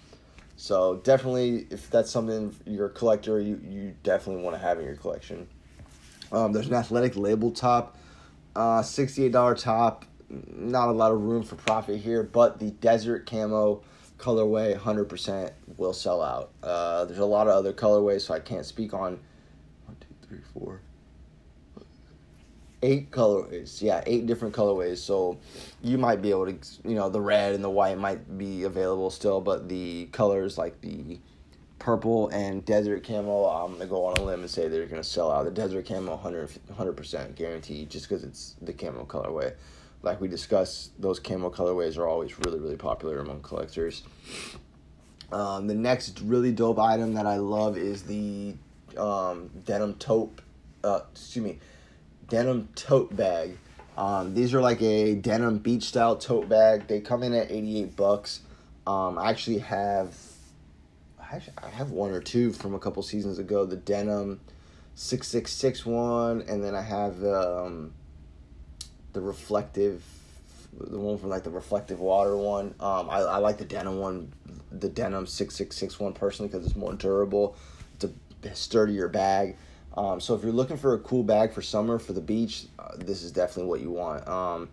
So 0.57 0.97
definitely, 1.05 1.67
if 1.71 1.91
that's 1.91 2.11
something 2.11 2.55
you're 2.67 2.87
a 2.87 2.91
collector, 2.91 3.41
you 3.41 3.61
you 3.63 3.95
definitely 4.03 4.43
want 4.43 4.57
to 4.57 4.61
have 4.61 4.79
in 4.79 4.85
your 4.85 4.97
collection. 4.97 5.49
Um, 6.33 6.53
there's 6.53 6.67
an 6.67 6.75
athletic 6.75 7.17
label 7.17 7.51
top, 7.51 7.97
uh, 8.55 8.83
sixty-eight 8.83 9.33
dollar 9.33 9.55
top. 9.55 10.05
Not 10.29 10.89
a 10.89 10.93
lot 10.93 11.13
of 11.13 11.21
room 11.21 11.43
for 11.43 11.57
profit 11.57 12.01
here, 12.01 12.23
but 12.23 12.59
the 12.59 12.73
desert 12.73 13.27
camo 13.27 13.83
colorway, 14.19 14.77
hundred 14.77 15.09
percent 15.09 15.53
will 15.77 15.93
sell 15.93 16.21
out. 16.21 16.51
Uh, 16.63 17.05
there's 17.05 17.19
a 17.19 17.25
lot 17.25 17.47
of 17.47 17.55
other 17.55 17.73
colorways, 17.73 18.23
so 18.23 18.35
I 18.35 18.41
can't 18.41 18.67
speak 18.67 18.93
on 18.93 19.21
three, 20.29 20.41
four, 20.53 20.81
eight 22.83 23.11
colorways. 23.11 23.83
Yeah, 23.83 24.03
eight 24.07 24.27
different 24.27 24.55
colorways. 24.55 24.99
So 24.99 25.39
you 25.83 25.99
might 25.99 26.23
be 26.23 26.31
able 26.31 26.47
to, 26.47 26.59
you 26.85 26.95
know, 26.95 27.09
the 27.09 27.21
red 27.21 27.55
and 27.55 27.63
the 27.63 27.71
white 27.71 27.99
might 27.99 28.39
be 28.39 28.65
available 28.65 29.11
still, 29.11 29.41
but 29.41 29.69
the 29.69 30.07
colors 30.07 30.59
like 30.59 30.81
the 30.81 31.19
purple 31.79 32.29
and 32.29 32.65
desert 32.65 33.05
camo, 33.07 33.45
I'm 33.45 33.73
gonna 33.73 33.87
go 33.87 34.05
on 34.05 34.17
a 34.17 34.23
limb 34.23 34.41
and 34.41 34.51
say 34.51 34.69
they're 34.69 34.87
gonna 34.87 35.05
sell 35.05 35.31
out. 35.31 35.45
The 35.45 35.51
desert 35.51 35.87
camo, 35.87 36.17
100 36.17 36.97
percent 36.97 37.37
guaranteed, 37.37 37.91
just 37.91 38.09
because 38.09 38.25
it's 38.25 38.57
the 38.63 38.73
camo 38.73 39.05
colorway. 39.05 39.55
Like 40.03 40.21
we 40.21 40.29
discussed, 40.29 41.01
those 41.01 41.19
camo 41.19 41.51
colorways 41.51 41.99
are 41.99 42.07
always 42.07 42.39
really, 42.41 42.61
really 42.61 42.77
popular 42.77 43.19
among 43.19 43.43
collectors. 43.43 44.03
Um, 45.33 45.67
the 45.67 45.75
next 45.75 46.21
really 46.21 46.53
dope 46.53 46.79
item 46.79 47.15
that 47.15 47.27
I 47.27 47.39
love 47.39 47.77
is 47.77 48.05
the 48.05 48.55
um, 48.99 49.51
denim 49.65 49.95
tote, 49.95 50.41
uh, 50.85 51.01
excuse 51.13 51.45
me, 51.45 51.59
denim 52.29 52.69
tote 52.75 53.15
bag. 53.15 53.59
Um, 53.97 54.35
these 54.35 54.53
are 54.55 54.61
like 54.61 54.83
a 54.83 55.15
denim 55.15 55.59
beach 55.59 55.85
style 55.85 56.17
tote 56.17 56.49
bag. 56.49 56.87
They 56.87 57.01
come 57.01 57.23
in 57.23 57.33
at 57.35 57.51
88 57.51 57.97
bucks. 57.97 58.41
Um, 58.87 59.19
I 59.19 59.31
actually 59.31 59.59
have, 59.59 60.15
actually, 61.33 61.55
I 61.63 61.71
have 61.71 61.91
one 61.91 62.13
or 62.13 62.21
two 62.21 62.53
from 62.53 62.75
a 62.75 62.79
couple 62.79 63.03
seasons 63.03 63.39
ago. 63.39 63.65
The 63.65 63.77
denim 63.77 64.41
6661, 64.95 66.43
and 66.43 66.63
then 66.63 66.75
I 66.75 66.83
have 66.83 67.25
um, 67.25 67.95
the 69.13 69.21
reflective, 69.21 70.05
the 70.79 70.99
one 70.99 71.19
from 71.19 71.31
like 71.31 71.43
the 71.43 71.51
reflective 71.51 72.01
water 72.01 72.37
one. 72.37 72.75
Um, 72.81 73.09
I, 73.09 73.21
I 73.21 73.39
like 73.39 73.59
the 73.59 73.65
denim 73.65 73.99
one, 73.99 74.33
the 74.71 74.89
denim 74.89 75.27
6661 75.27 76.13
personally 76.13 76.51
because 76.51 76.67
it's 76.67 76.77
more 76.77 76.93
durable 76.93 77.57
sturdier 78.55 79.09
bag. 79.09 79.57
Um, 79.97 80.21
so 80.21 80.35
if 80.35 80.43
you're 80.43 80.53
looking 80.53 80.77
for 80.77 80.95
a 80.95 80.99
cool 80.99 81.23
bag 81.23 81.53
for 81.53 81.63
summer 81.63 81.99
for 81.99 82.13
the 82.13 82.21
beach, 82.21 82.67
uh, 82.79 82.97
this 82.99 83.23
is 83.23 83.33
definitely 83.33 83.71
what 83.71 83.81
you 83.81 83.91
want. 83.91 84.29
Um, 84.29 84.69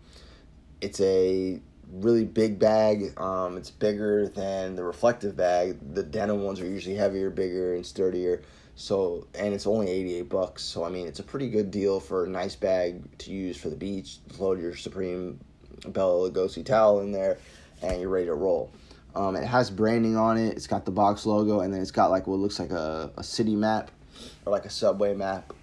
it's 0.82 1.00
a 1.00 1.62
really 1.92 2.26
big 2.26 2.60
bag. 2.60 3.18
Um, 3.18 3.58
it's 3.58 3.70
bigger 3.70 4.28
than 4.28 4.76
the 4.76 4.84
reflective 4.84 5.38
bag. 5.38 5.78
The 5.94 6.04
denim 6.04 6.44
ones 6.44 6.60
are 6.60 6.66
usually 6.66 6.96
heavier, 6.96 7.30
bigger, 7.30 7.76
and 7.76 7.86
sturdier. 7.86 8.44
So 8.76 9.28
and 9.36 9.54
it's 9.54 9.68
only 9.68 9.90
eighty 9.90 10.16
eight 10.16 10.30
bucks. 10.30 10.64
So 10.64 10.84
I 10.84 10.90
mean, 10.90 11.08
it's 11.08 11.20
a 11.20 11.24
pretty 11.24 11.50
good 11.50 11.72
deal 11.72 12.00
for 12.00 12.26
a 12.26 12.30
nice 12.30 12.56
bag 12.56 13.18
to 13.20 13.32
use 13.32 13.56
for 13.56 13.70
the 13.70 13.76
beach. 13.76 14.18
Load 14.40 14.60
your 14.60 14.76
Supreme 14.76 15.40
Bela 15.88 16.30
Lugosi 16.30 16.66
towel 16.66 17.02
in 17.02 17.12
there, 17.12 17.38
and 17.82 18.02
you're 18.02 18.10
ready 18.10 18.26
to 18.26 18.34
roll. 18.34 18.72
Um, 19.16 19.36
it 19.36 19.46
has 19.46 19.70
branding 19.70 20.18
on 20.18 20.38
it. 20.38 20.56
It's 20.56 20.68
got 20.68 20.86
the 20.86 20.92
box 20.92 21.26
logo, 21.26 21.60
and 21.60 21.74
then 21.74 21.82
it's 21.82 21.92
got 21.92 22.10
like 22.10 22.28
what 22.28 22.40
looks 22.40 22.60
like 22.60 22.72
a, 22.72 23.12
a 23.18 23.24
city 23.24 23.56
map 23.56 23.92
or 24.46 24.52
like 24.52 24.66
a 24.66 24.70
subway 24.70 25.14
map 25.14 25.54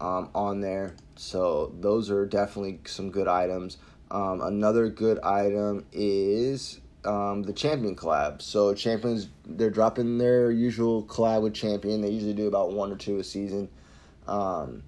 um, 0.00 0.30
on 0.34 0.60
there. 0.60 0.94
So 1.16 1.72
those 1.80 2.10
are 2.10 2.26
definitely 2.26 2.80
some 2.86 3.10
good 3.10 3.28
items. 3.28 3.78
Um, 4.10 4.40
another 4.40 4.88
good 4.88 5.18
item 5.20 5.84
is 5.92 6.80
um, 7.04 7.42
the 7.42 7.52
Champion 7.52 7.94
collab. 7.96 8.40
So 8.40 8.74
Champions 8.74 9.28
they're 9.44 9.70
dropping 9.70 10.18
their 10.18 10.50
usual 10.50 11.04
collab 11.04 11.42
with 11.42 11.54
Champion. 11.54 12.00
They 12.00 12.10
usually 12.10 12.34
do 12.34 12.46
about 12.48 12.72
one 12.72 12.90
or 12.90 12.96
two 12.96 13.18
a 13.18 13.24
season. 13.24 13.68
Um, 14.26 14.82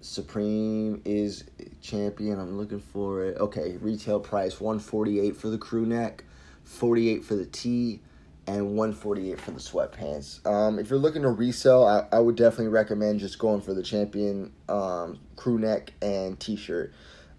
Supreme 0.00 1.02
is 1.04 1.44
Champion. 1.82 2.38
I'm 2.40 2.56
looking 2.56 2.80
for 2.80 3.24
it. 3.24 3.36
Okay, 3.38 3.76
retail 3.80 4.20
price 4.20 4.60
148 4.60 5.36
for 5.36 5.48
the 5.48 5.58
crew 5.58 5.84
neck. 5.84 6.24
48 6.68 7.24
for 7.24 7.34
the 7.34 7.46
tee, 7.46 8.00
and 8.46 8.76
148 8.76 9.40
for 9.40 9.50
the 9.50 9.58
sweatpants. 9.58 10.46
Um, 10.46 10.78
if 10.78 10.90
you're 10.90 10.98
looking 10.98 11.22
to 11.22 11.30
resell, 11.30 11.86
I, 11.86 12.06
I 12.12 12.20
would 12.20 12.36
definitely 12.36 12.68
recommend 12.68 13.20
just 13.20 13.38
going 13.38 13.62
for 13.62 13.74
the 13.74 13.82
champion 13.82 14.52
um, 14.68 15.18
crew 15.36 15.58
neck 15.58 15.92
and 16.02 16.38
t-shirt. 16.38 16.92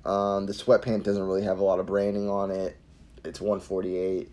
Um, 0.04 0.46
the 0.46 0.54
sweatpant 0.54 1.04
doesn't 1.04 1.24
really 1.24 1.44
have 1.44 1.60
a 1.60 1.64
lot 1.64 1.80
of 1.80 1.86
branding 1.86 2.30
on 2.30 2.52
it. 2.52 2.78
It's 3.24 3.40
148. 3.40 4.30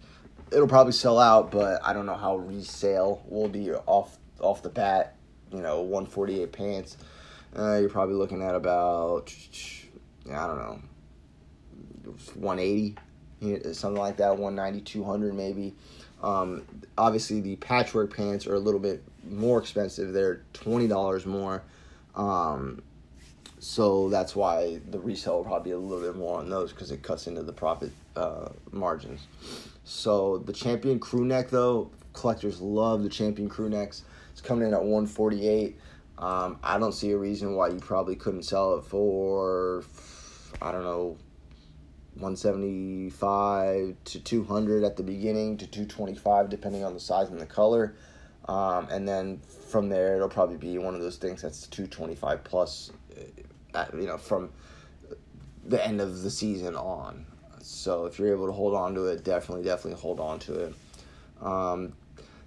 it'll 0.53 0.67
probably 0.67 0.93
sell 0.93 1.19
out, 1.19 1.51
but 1.51 1.81
I 1.85 1.93
don't 1.93 2.07
know 2.07 2.17
how 2.17 2.37
resale 2.37 3.23
will 3.29 3.49
be 3.49 3.73
off 3.73 4.17
off 4.41 4.63
the 4.63 4.69
bat. 4.69 5.17
You 5.53 5.61
know, 5.61 5.81
148 5.83 6.53
pants. 6.53 6.97
Uh, 7.57 7.79
you're 7.79 7.89
probably 7.89 8.15
looking 8.15 8.43
at 8.43 8.55
about 8.55 9.35
I 10.31 10.47
don't 10.47 10.59
know 10.59 10.81
180 12.35 12.97
something 13.41 14.01
like 14.01 14.17
that 14.19 14.37
190 14.37 14.81
200 14.81 15.35
maybe. 15.35 15.75
Um, 16.23 16.65
obviously 16.97 17.41
the 17.41 17.57
patchwork 17.57 18.15
pants 18.15 18.47
are 18.47 18.55
a 18.55 18.59
little 18.59 18.81
bit 18.81 19.03
more 19.29 19.59
expensive. 19.59 20.13
They're 20.13 20.43
$20 20.55 21.27
more. 21.27 21.63
Um, 22.15 22.83
so 23.59 24.09
that's 24.09 24.35
why 24.35 24.81
the 24.91 24.99
resale 24.99 25.39
will 25.39 25.45
probably 25.45 25.71
be 25.71 25.75
a 25.75 25.79
little 25.79 26.05
bit 26.05 26.17
more 26.17 26.39
on 26.39 26.49
those 26.49 26.73
because 26.73 26.91
it 26.91 27.03
cuts 27.03 27.27
into 27.27 27.43
the 27.43 27.53
profit 27.53 27.91
uh, 28.15 28.49
margins. 28.71 29.27
So 29.85 30.39
the 30.39 30.53
champion 30.53 30.99
crew 30.99 31.25
neck 31.25 31.51
though 31.51 31.91
collectors 32.13 32.61
love 32.61 33.03
the 33.03 33.09
champion 33.09 33.49
crew 33.49 33.69
necks. 33.69 34.05
It's 34.33 34.41
coming 34.41 34.69
in 34.69 34.75
at 34.75 34.81
148 34.81 35.79
um, 36.19 36.59
I 36.63 36.79
don't 36.79 36.93
see 36.93 37.11
a 37.11 37.17
reason 37.17 37.55
why 37.55 37.69
you 37.69 37.79
probably 37.79 38.17
couldn't 38.17 38.45
sell 38.45 38.79
it 38.79 38.85
for 38.85 39.85
I 40.63 40.73
don't 40.73 40.85
know 40.85 41.19
175 42.19 43.97
to 44.05 44.21
200 44.21 44.85
at 44.85 44.97
the 44.97 45.03
beginning 45.03 45.59
to 45.59 45.67
225 45.67 46.49
depending 46.49 46.83
on 46.83 46.95
the 46.95 47.01
size 47.01 47.29
and 47.29 47.39
the 47.41 47.47
color. 47.47 47.95
Um, 48.49 48.89
and 48.91 49.07
then 49.09 49.41
from 49.69 49.89
there 49.89 50.17
it'll 50.17 50.29
probably 50.29 50.57
be 50.57 50.79
one 50.79 50.95
of 50.95 51.01
those 51.01 51.17
things 51.17 51.43
that's 51.43 51.67
225 51.67 52.45
plus 52.45 52.91
uh, 53.75 53.87
you 53.95 54.07
know 54.07 54.17
from 54.17 54.51
the 55.65 55.85
end 55.85 56.01
of 56.01 56.23
the 56.23 56.31
season 56.31 56.75
on. 56.77 57.27
So 57.61 58.07
if 58.07 58.19
you're 58.19 58.33
able 58.33 58.47
to 58.47 58.53
hold 58.53 58.75
on 58.75 58.95
to 58.95 59.07
it 59.07 59.25
definitely 59.25 59.65
definitely 59.65 60.01
hold 60.01 60.21
on 60.21 60.39
to 60.41 60.55
it. 60.67 60.75
Um, 61.43 61.93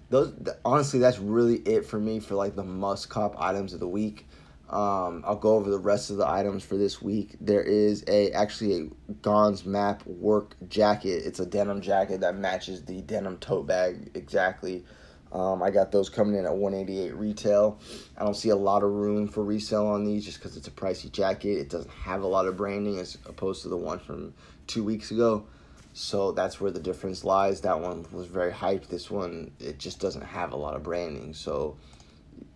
those 0.08 0.32
honestly 0.64 0.98
that's 0.98 1.18
really 1.18 1.56
it 1.58 1.84
for 1.86 2.00
me 2.00 2.18
for 2.18 2.34
like 2.34 2.56
the 2.56 2.64
must 2.64 3.08
cop 3.08 3.40
items 3.40 3.72
of 3.72 3.80
the 3.80 3.88
week 3.88 4.26
um, 4.70 5.24
I'll 5.26 5.36
go 5.36 5.56
over 5.56 5.68
the 5.68 5.78
rest 5.78 6.10
of 6.10 6.16
the 6.16 6.28
items 6.28 6.62
for 6.62 6.76
this 6.76 7.02
week. 7.02 7.34
There 7.40 7.62
is 7.62 8.04
a 8.06 8.30
actually 8.30 8.74
a 8.76 9.12
Gonz 9.14 9.66
Map 9.66 10.06
work 10.06 10.54
jacket. 10.68 11.24
It's 11.26 11.40
a 11.40 11.46
denim 11.46 11.80
jacket 11.80 12.20
that 12.20 12.36
matches 12.36 12.84
the 12.84 13.02
denim 13.02 13.38
tote 13.38 13.66
bag 13.66 14.12
exactly. 14.14 14.84
Um, 15.32 15.62
I 15.62 15.70
got 15.70 15.90
those 15.90 16.08
coming 16.08 16.36
in 16.36 16.44
at 16.44 16.54
188 16.54 17.16
retail. 17.16 17.80
I 18.16 18.24
don't 18.24 18.34
see 18.34 18.50
a 18.50 18.56
lot 18.56 18.84
of 18.84 18.90
room 18.90 19.26
for 19.26 19.44
resale 19.44 19.86
on 19.86 20.04
these 20.04 20.24
just 20.24 20.38
because 20.38 20.56
it's 20.56 20.68
a 20.68 20.72
pricey 20.72 21.10
jacket. 21.10 21.58
It 21.58 21.68
doesn't 21.68 21.90
have 21.90 22.22
a 22.22 22.26
lot 22.26 22.46
of 22.46 22.56
branding 22.56 22.98
as 22.98 23.18
opposed 23.26 23.62
to 23.62 23.68
the 23.68 23.76
one 23.76 23.98
from 23.98 24.34
two 24.68 24.84
weeks 24.84 25.10
ago. 25.10 25.46
So 25.92 26.30
that's 26.30 26.60
where 26.60 26.70
the 26.70 26.80
difference 26.80 27.24
lies. 27.24 27.60
That 27.62 27.80
one 27.80 28.06
was 28.12 28.26
very 28.26 28.52
hyped. 28.52 28.88
This 28.88 29.10
one, 29.10 29.50
it 29.58 29.78
just 29.78 30.00
doesn't 30.00 30.24
have 30.24 30.52
a 30.52 30.56
lot 30.56 30.76
of 30.76 30.84
branding. 30.84 31.34
So 31.34 31.76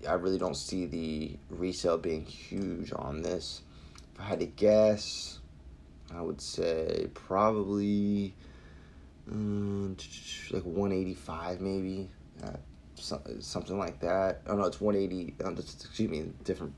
I 0.08 0.14
really 0.14 0.38
don't 0.38 0.56
see 0.56 0.86
the 0.86 1.36
resale 1.50 1.98
being 1.98 2.24
huge 2.24 2.92
on 2.94 3.22
this. 3.22 3.62
If 4.14 4.20
I 4.20 4.24
had 4.24 4.40
to 4.40 4.46
guess, 4.46 5.40
I 6.14 6.20
would 6.20 6.40
say 6.40 7.08
probably 7.14 8.34
um, 9.30 9.96
like 10.50 10.64
185 10.64 11.60
maybe. 11.60 12.10
Uh, 12.42 12.50
something 13.40 13.78
like 13.78 14.00
that. 14.00 14.40
Oh 14.46 14.56
no, 14.56 14.64
it's 14.64 14.80
180. 14.80 15.34
Um, 15.44 15.56
excuse 15.56 16.10
me, 16.10 16.30
different. 16.44 16.74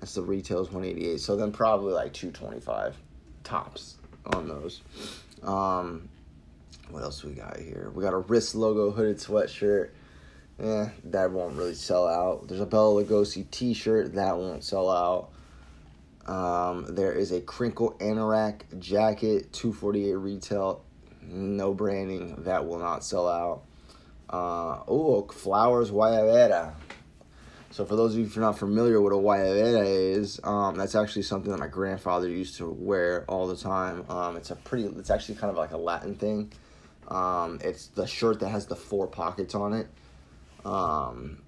That's 0.00 0.14
the 0.14 0.22
retail 0.22 0.60
is 0.60 0.68
188. 0.68 1.20
So 1.20 1.36
then 1.36 1.52
probably 1.52 1.92
like 1.92 2.12
225 2.12 2.96
tops 3.44 3.96
on 4.34 4.48
those. 4.48 4.80
Um, 5.42 6.08
what 6.90 7.02
else 7.02 7.22
we 7.22 7.32
got 7.32 7.58
here? 7.58 7.92
We 7.94 8.02
got 8.02 8.14
a 8.14 8.18
wrist 8.18 8.54
logo 8.54 8.90
hooded 8.90 9.18
sweatshirt 9.18 9.90
yeah, 10.62 10.90
that 11.04 11.30
won't 11.30 11.56
really 11.56 11.74
sell 11.74 12.06
out. 12.06 12.48
There's 12.48 12.60
a 12.60 12.66
Bela 12.66 13.02
Lugosi 13.02 13.50
T-shirt 13.50 14.14
that 14.14 14.36
won't 14.36 14.62
sell 14.62 14.90
out. 14.90 15.30
Um, 16.26 16.94
there 16.94 17.12
is 17.12 17.32
a 17.32 17.40
crinkle 17.40 17.96
anorak 18.00 18.78
jacket, 18.78 19.52
248 19.52 20.14
retail, 20.14 20.84
no 21.22 21.72
branding. 21.72 22.42
That 22.44 22.66
will 22.66 22.78
not 22.78 23.04
sell 23.04 23.28
out. 23.28 23.62
Uh, 24.28 24.82
oh, 24.86 25.26
flowers 25.32 25.90
guayabera. 25.90 26.74
So 27.72 27.84
for 27.84 27.96
those 27.96 28.14
of 28.14 28.20
you 28.20 28.26
who 28.26 28.40
are 28.40 28.42
not 28.42 28.58
familiar 28.58 29.00
with 29.00 29.12
a 29.12 29.16
guayabera 29.16 29.84
is, 29.86 30.40
um, 30.44 30.76
that's 30.76 30.94
actually 30.94 31.22
something 31.22 31.50
that 31.50 31.58
my 31.58 31.68
grandfather 31.68 32.28
used 32.28 32.56
to 32.58 32.68
wear 32.68 33.24
all 33.28 33.46
the 33.46 33.56
time. 33.56 34.04
Um, 34.10 34.36
it's 34.36 34.50
a 34.50 34.56
pretty, 34.56 34.84
it's 34.84 35.10
actually 35.10 35.36
kind 35.36 35.50
of 35.50 35.56
like 35.56 35.70
a 35.70 35.76
Latin 35.76 36.16
thing. 36.16 36.52
Um, 37.08 37.60
it's 37.62 37.86
the 37.88 38.06
shirt 38.06 38.40
that 38.40 38.50
has 38.50 38.66
the 38.66 38.76
four 38.76 39.06
pockets 39.06 39.54
on 39.54 39.72
it. 39.72 39.88
Um, 40.64 41.42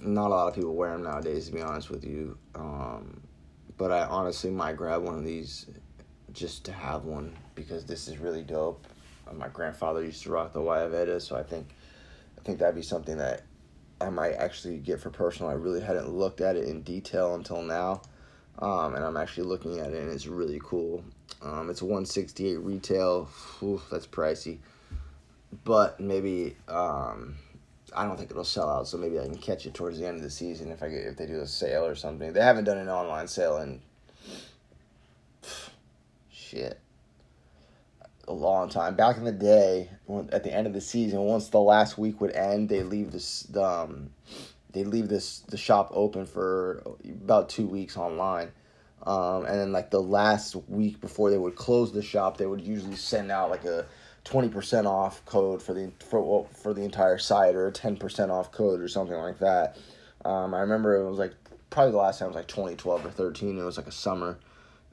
not 0.00 0.28
a 0.28 0.30
lot 0.30 0.48
of 0.48 0.54
people 0.54 0.74
wear 0.74 0.92
them 0.92 1.04
nowadays, 1.04 1.46
to 1.46 1.52
be 1.52 1.62
honest 1.62 1.90
with 1.90 2.04
you. 2.04 2.38
Um, 2.54 3.20
but 3.76 3.92
I 3.92 4.04
honestly 4.04 4.50
might 4.50 4.76
grab 4.76 5.02
one 5.02 5.14
of 5.14 5.24
these 5.24 5.66
just 6.32 6.64
to 6.64 6.72
have 6.72 7.04
one 7.04 7.36
because 7.54 7.84
this 7.84 8.08
is 8.08 8.18
really 8.18 8.42
dope. 8.42 8.86
My 9.32 9.48
grandfather 9.48 10.02
used 10.02 10.22
to 10.22 10.30
rock 10.30 10.52
the 10.52 10.60
Guayabera, 10.60 11.20
so 11.20 11.36
I 11.36 11.42
think 11.42 11.68
I 12.38 12.42
think 12.42 12.58
that'd 12.58 12.74
be 12.74 12.82
something 12.82 13.18
that 13.18 13.42
I 14.00 14.08
might 14.08 14.32
actually 14.34 14.78
get 14.78 15.00
for 15.00 15.10
personal. 15.10 15.50
I 15.50 15.54
really 15.54 15.80
hadn't 15.80 16.10
looked 16.10 16.40
at 16.40 16.56
it 16.56 16.64
in 16.64 16.82
detail 16.82 17.34
until 17.34 17.62
now, 17.62 18.02
um, 18.58 18.94
and 18.94 19.04
I'm 19.04 19.16
actually 19.16 19.44
looking 19.44 19.80
at 19.80 19.92
it, 19.92 20.02
and 20.02 20.10
it's 20.10 20.26
really 20.26 20.60
cool. 20.62 21.04
Um, 21.42 21.68
it's 21.68 21.82
168 21.82 22.56
retail. 22.56 23.28
Oof, 23.62 23.86
that's 23.90 24.06
pricey, 24.06 24.58
but 25.64 26.00
maybe 26.00 26.56
um, 26.68 27.36
I 27.94 28.04
don't 28.04 28.16
think 28.16 28.30
it'll 28.30 28.44
sell 28.44 28.68
out, 28.68 28.88
so 28.88 28.98
maybe 28.98 29.18
I 29.18 29.24
can 29.24 29.38
catch 29.38 29.66
it 29.66 29.74
towards 29.74 29.98
the 29.98 30.06
end 30.06 30.16
of 30.16 30.22
the 30.22 30.30
season 30.30 30.70
if 30.70 30.82
I 30.82 30.88
get 30.88 31.06
if 31.06 31.16
they 31.16 31.26
do 31.26 31.40
a 31.40 31.46
sale 31.46 31.84
or 31.84 31.94
something. 31.94 32.32
They 32.32 32.42
haven't 32.42 32.64
done 32.64 32.78
an 32.78 32.88
online 32.88 33.28
sale 33.28 33.58
in 33.58 33.80
shit 36.30 36.80
a 38.28 38.32
long 38.32 38.68
time. 38.68 38.94
Back 38.94 39.16
in 39.16 39.24
the 39.24 39.32
day, 39.32 39.90
when, 40.06 40.28
at 40.32 40.44
the 40.44 40.52
end 40.52 40.66
of 40.66 40.72
the 40.72 40.80
season, 40.80 41.20
once 41.20 41.48
the 41.48 41.60
last 41.60 41.98
week 41.98 42.20
would 42.20 42.32
end, 42.32 42.68
they 42.68 42.82
leave 42.82 43.10
this 43.10 43.42
the, 43.44 43.64
um, 43.64 44.10
they 44.72 44.84
leave 44.84 45.08
this 45.08 45.40
the 45.48 45.56
shop 45.56 45.90
open 45.92 46.26
for 46.26 46.82
about 47.04 47.48
two 47.48 47.66
weeks 47.66 47.96
online. 47.96 48.52
Um, 49.02 49.46
and 49.46 49.58
then 49.58 49.72
like 49.72 49.90
the 49.90 50.02
last 50.02 50.54
week 50.68 51.00
before 51.00 51.30
they 51.30 51.38
would 51.38 51.56
close 51.56 51.92
the 51.92 52.02
shop, 52.02 52.36
they 52.36 52.46
would 52.46 52.60
usually 52.60 52.96
send 52.96 53.30
out 53.30 53.50
like 53.50 53.64
a 53.64 53.86
twenty 54.28 54.48
percent 54.50 54.86
off 54.86 55.24
code 55.24 55.62
for 55.62 55.72
the 55.72 55.90
for 56.00 56.46
for 56.52 56.74
the 56.74 56.82
entire 56.82 57.16
site 57.16 57.54
or 57.54 57.66
a 57.66 57.72
ten 57.72 57.96
percent 57.96 58.30
off 58.30 58.52
code 58.52 58.80
or 58.80 58.88
something 58.88 59.16
like 59.16 59.38
that. 59.38 59.78
Um, 60.22 60.52
I 60.52 60.60
remember 60.60 60.96
it 60.96 61.08
was 61.08 61.18
like 61.18 61.32
probably 61.70 61.92
the 61.92 61.98
last 61.98 62.18
time 62.18 62.28
was 62.28 62.36
like 62.36 62.46
twenty 62.46 62.76
twelve 62.76 63.06
or 63.06 63.10
thirteen. 63.10 63.58
It 63.58 63.62
was 63.62 63.78
like 63.78 63.86
a 63.86 63.92
summer. 63.92 64.38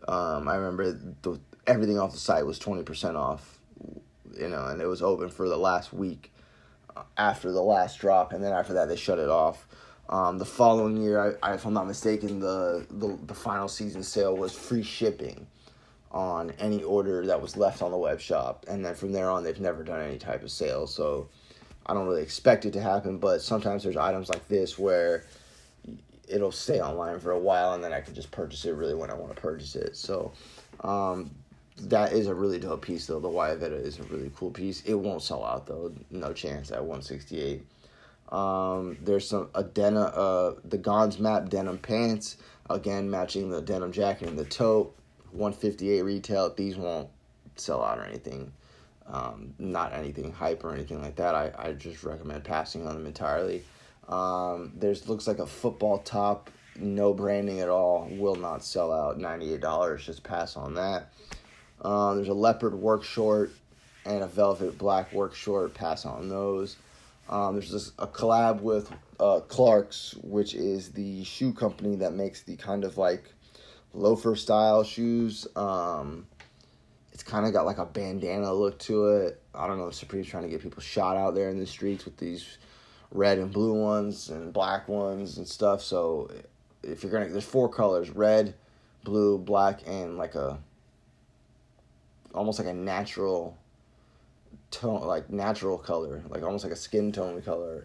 Um, 0.08 0.48
I 0.48 0.56
remember 0.56 0.93
the, 1.21 1.38
everything 1.67 2.00
off 2.00 2.13
the 2.13 2.17
site 2.17 2.45
was 2.45 2.60
twenty 2.60 2.84
percent 2.84 3.17
off, 3.17 3.60
you 4.39 4.48
know, 4.48 4.67
and 4.67 4.82
it 4.82 4.88
was 4.88 5.02
open 5.02 5.28
for 5.28 5.50
the 5.50 5.58
last 5.58 5.91
week 5.91 6.32
uh, 6.95 7.04
after 7.17 7.52
the 7.52 7.62
last 7.62 8.00
drop, 8.00 8.32
and 8.32 8.41
then 8.41 8.54
after 8.54 8.74
that 8.74 8.88
they 8.88 8.95
shut 8.95 9.19
it 9.19 9.30
off. 9.30 9.67
Um, 10.08 10.38
the 10.38 10.45
following 10.45 10.95
year, 10.95 11.38
I, 11.41 11.50
I, 11.50 11.54
if 11.56 11.65
I'm 11.65 11.74
not 11.74 11.88
mistaken, 11.88 12.39
the, 12.39 12.86
the 12.89 13.17
the 13.26 13.34
final 13.34 13.67
season 13.67 14.02
sale 14.02 14.38
was 14.38 14.54
free 14.54 14.84
shipping 14.84 15.48
on 16.15 16.51
any 16.60 16.82
order 16.82 17.25
that 17.25 17.41
was 17.41 17.58
left 17.58 17.82
on 17.82 17.91
the 17.91 17.97
web 17.97 18.21
shop. 18.21 18.65
And 18.69 18.84
then 18.84 18.95
from 18.95 19.12
there 19.12 19.30
on, 19.30 19.43
they've 19.43 19.60
never 19.60 19.84
done 19.84 19.99
any 20.01 20.17
type 20.17 20.41
of 20.43 20.49
sale. 20.49 20.88
So 20.88 21.28
I 21.86 21.93
don't 21.93 22.08
really 22.08 22.23
expect 22.23 22.65
it 22.65 22.71
to 22.71 22.82
happen, 22.82 23.17
but 23.17 23.41
sometimes 23.41 23.84
there's 23.84 23.97
items 23.97 24.30
like 24.30 24.47
this 24.47 24.80
where 24.80 25.25
it'll 26.28 26.54
stay 26.54 26.80
online 26.80 27.19
for 27.19 27.32
a 27.32 27.39
while 27.39 27.73
and 27.73 27.84
then 27.84 27.91
I 27.91 27.99
can 27.99 28.15
just 28.15 28.32
purchase 28.32 28.63
it 28.65 28.71
really 28.71 28.95
when 28.95 29.12
I 29.12 29.13
want 29.13 29.36
to 29.36 29.41
purchase 29.41 29.75
it. 29.75 29.97
So 29.97 30.32
um, 30.80 31.30
that 31.82 32.13
is 32.13 32.28
a 32.28 32.34
really 32.34 32.60
dope 32.60 32.82
piece 32.82 33.06
though. 33.08 33.19
The 33.19 33.28
Guayabera 33.28 33.84
is 33.84 33.99
a 33.99 34.04
really 34.04 34.32
cool 34.38 34.51
piece. 34.51 34.84
It 34.84 34.93
won't 34.93 35.21
sell 35.21 35.43
out 35.43 35.67
though, 35.67 35.91
no 36.10 36.32
chance 36.32 36.71
at 36.71 36.80
168. 36.80 37.65
Um, 38.30 38.97
there's 39.01 39.28
some 39.28 39.49
a 39.54 39.63
denim, 39.63 40.10
uh, 40.15 40.54
the 40.63 40.80
Gonz 40.80 41.19
Map 41.19 41.49
denim 41.49 41.78
pants, 41.78 42.38
again 42.69 43.12
matching 43.12 43.51
the 43.51 43.62
denim 43.62 43.91
jacket 43.91 44.30
and 44.30 44.39
the 44.39 44.45
tote. 44.45 44.95
158 45.36 46.02
retail. 46.02 46.54
These 46.54 46.78
won't 46.78 47.10
sell 47.56 47.84
out 47.84 48.00
or 48.00 48.04
anything. 48.04 48.52
Um, 49.08 49.54
not 49.60 49.93
anything 49.93 50.32
hype 50.32 50.63
or 50.63 50.74
anything 50.74 51.02
like 51.02 51.15
that. 51.17 51.36
I, 51.36 51.52
I 51.58 51.74
just 51.74 52.04
recommend 52.04 52.43
passing 52.43 52.88
on 52.88 52.95
them 52.95 53.06
entirely. 53.06 53.63
Um, 54.08 54.71
there's 54.76 55.08
looks 55.08 55.28
like 55.28 55.39
a 55.39 55.45
football 55.45 56.00
top, 56.00 56.50
no 56.78 57.13
branding 57.13 57.60
at 57.60 57.69
all. 57.69 58.08
Will 58.12 58.36
not 58.36 58.63
sell 58.63 58.91
out. 58.91 59.19
Ninety 59.19 59.54
eight 59.54 59.62
dollars. 59.62 60.06
Just 60.06 60.24
pass 60.24 60.58
on 60.58 60.74
that. 60.76 61.12
Um, 61.82 62.15
there's 62.15 62.30
a 62.30 62.34
leopard 62.34 62.74
work 62.74 63.04
short 63.04 63.52
and 64.06 64.24
a 64.24 64.28
velvet 64.28 64.78
black 64.78 65.13
work 65.13 65.36
short. 65.36 65.74
Pass 65.74 66.06
on 66.06 66.30
those. 66.30 66.78
Um, 67.30 67.56
there's 67.56 67.71
this, 67.71 67.91
a 67.98 68.06
collab 68.06 68.62
with 68.62 68.91
uh, 69.19 69.39
Clarks, 69.41 70.15
which 70.21 70.54
is 70.54 70.91
the 70.91 71.24
shoe 71.24 71.54
company 71.54 71.95
that 71.98 72.13
makes 72.13 72.43
the 72.43 72.56
kind 72.56 72.84
of 72.84 72.98
like 72.98 73.34
loafer 73.95 74.36
style 74.36 74.84
shoes. 74.84 75.47
Um, 75.55 76.27
it's 77.13 77.23
kind 77.23 77.45
of 77.45 77.53
got 77.53 77.65
like 77.65 77.77
a 77.77 77.86
bandana 77.86 78.53
look 78.53 78.77
to 78.79 79.08
it. 79.08 79.41
I 79.53 79.67
don't 79.67 79.77
know 79.77 79.88
if 79.88 79.95
Supreme's 79.95 80.27
trying 80.27 80.43
to 80.43 80.49
get 80.49 80.62
people 80.62 80.81
shot 80.81 81.15
out 81.15 81.34
there 81.34 81.49
in 81.49 81.60
the 81.60 81.65
streets 81.65 82.05
with 82.05 82.17
these 82.17 82.58
red 83.12 83.38
and 83.39 83.51
blue 83.51 83.73
ones 83.73 84.29
and 84.29 84.51
black 84.51 84.88
ones 84.89 85.38
and 85.38 85.47
stuff. 85.47 85.81
So 85.81 86.29
if 86.84 87.03
you're 87.03 87.12
gonna, 87.12 87.29
there's 87.29 87.45
four 87.45 87.69
colors: 87.69 88.10
red, 88.10 88.53
blue, 89.03 89.38
black, 89.38 89.81
and 89.88 90.17
like 90.17 90.36
a 90.36 90.60
almost 92.34 92.60
like 92.60 92.67
a 92.67 92.73
natural 92.73 93.58
tone, 94.71 95.01
like 95.08 95.29
natural 95.29 95.77
color, 95.77 96.21
like 96.27 96.43
almost 96.43 96.65
like 96.65 96.73
a 96.73 96.77
skin 96.77 97.12
tone 97.12 97.41
color. 97.41 97.84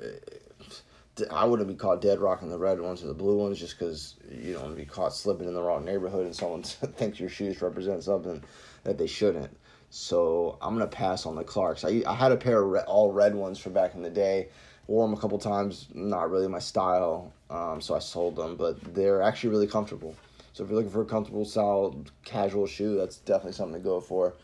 I 1.30 1.44
wouldn't 1.44 1.68
be 1.68 1.74
caught 1.74 2.00
dead 2.00 2.20
rocking 2.20 2.48
the 2.48 2.59
red 2.59 2.80
ones 2.80 3.02
or 3.02 3.06
the 3.06 3.14
blue 3.14 3.37
ones 3.38 3.59
just 3.59 3.78
because 3.78 4.16
you 4.30 4.54
don't 4.54 4.62
want 4.62 4.76
to 4.76 4.83
be 4.83 4.88
caught 4.88 5.14
slipping 5.14 5.48
in 5.48 5.54
the 5.54 5.62
wrong 5.62 5.85
neighborhood 5.85 6.26
and 6.26 6.35
someone 6.35 6.62
thinks 6.62 7.20
your 7.20 7.28
shoes 7.28 7.61
represent 7.62 8.02
something 8.02 8.42
that 8.85 8.98
they 8.98 9.06
shouldn't. 9.06 9.56
So 9.90 10.56
I'm 10.62 10.74
gonna 10.74 10.87
pass 10.87 11.26
on 11.26 11.35
the 11.35 11.44
Clarks. 11.44 11.85
I, 11.85 12.02
I 12.06 12.14
had 12.14 12.33
a 12.33 12.37
pair 12.37 12.62
of 12.62 12.85
all 12.87 13.12
red 13.12 13.35
ones 13.35 13.59
from 13.59 13.72
back 13.72 13.94
in 13.94 14.02
the 14.02 14.11
day. 14.11 14.48
Wore 14.87 15.06
them 15.06 15.16
a 15.16 15.20
couple 15.20 15.38
times. 15.38 15.88
Not 15.94 16.30
really 16.30 16.48
my 16.48 16.59
style, 16.59 17.33
um, 17.48 17.80
so 17.80 17.94
I 17.94 17.98
sold 17.98 18.37
them. 18.37 18.56
But 18.56 18.94
they're 18.94 19.22
actually 19.22 19.50
really 19.50 19.66
comfortable. 19.66 20.14
So 20.52 20.64
if 20.64 20.70
you're 20.70 20.76
looking 20.76 20.92
for 20.92 21.02
a 21.02 21.06
comfortable, 21.06 21.44
solid, 21.44 22.11
casual 22.24 22.66
shoe, 22.66 22.96
that's 22.96 23.18
definitely 23.18 23.52
something 23.52 23.80
to 23.80 23.85
go 23.85 24.00
for. 24.00 24.35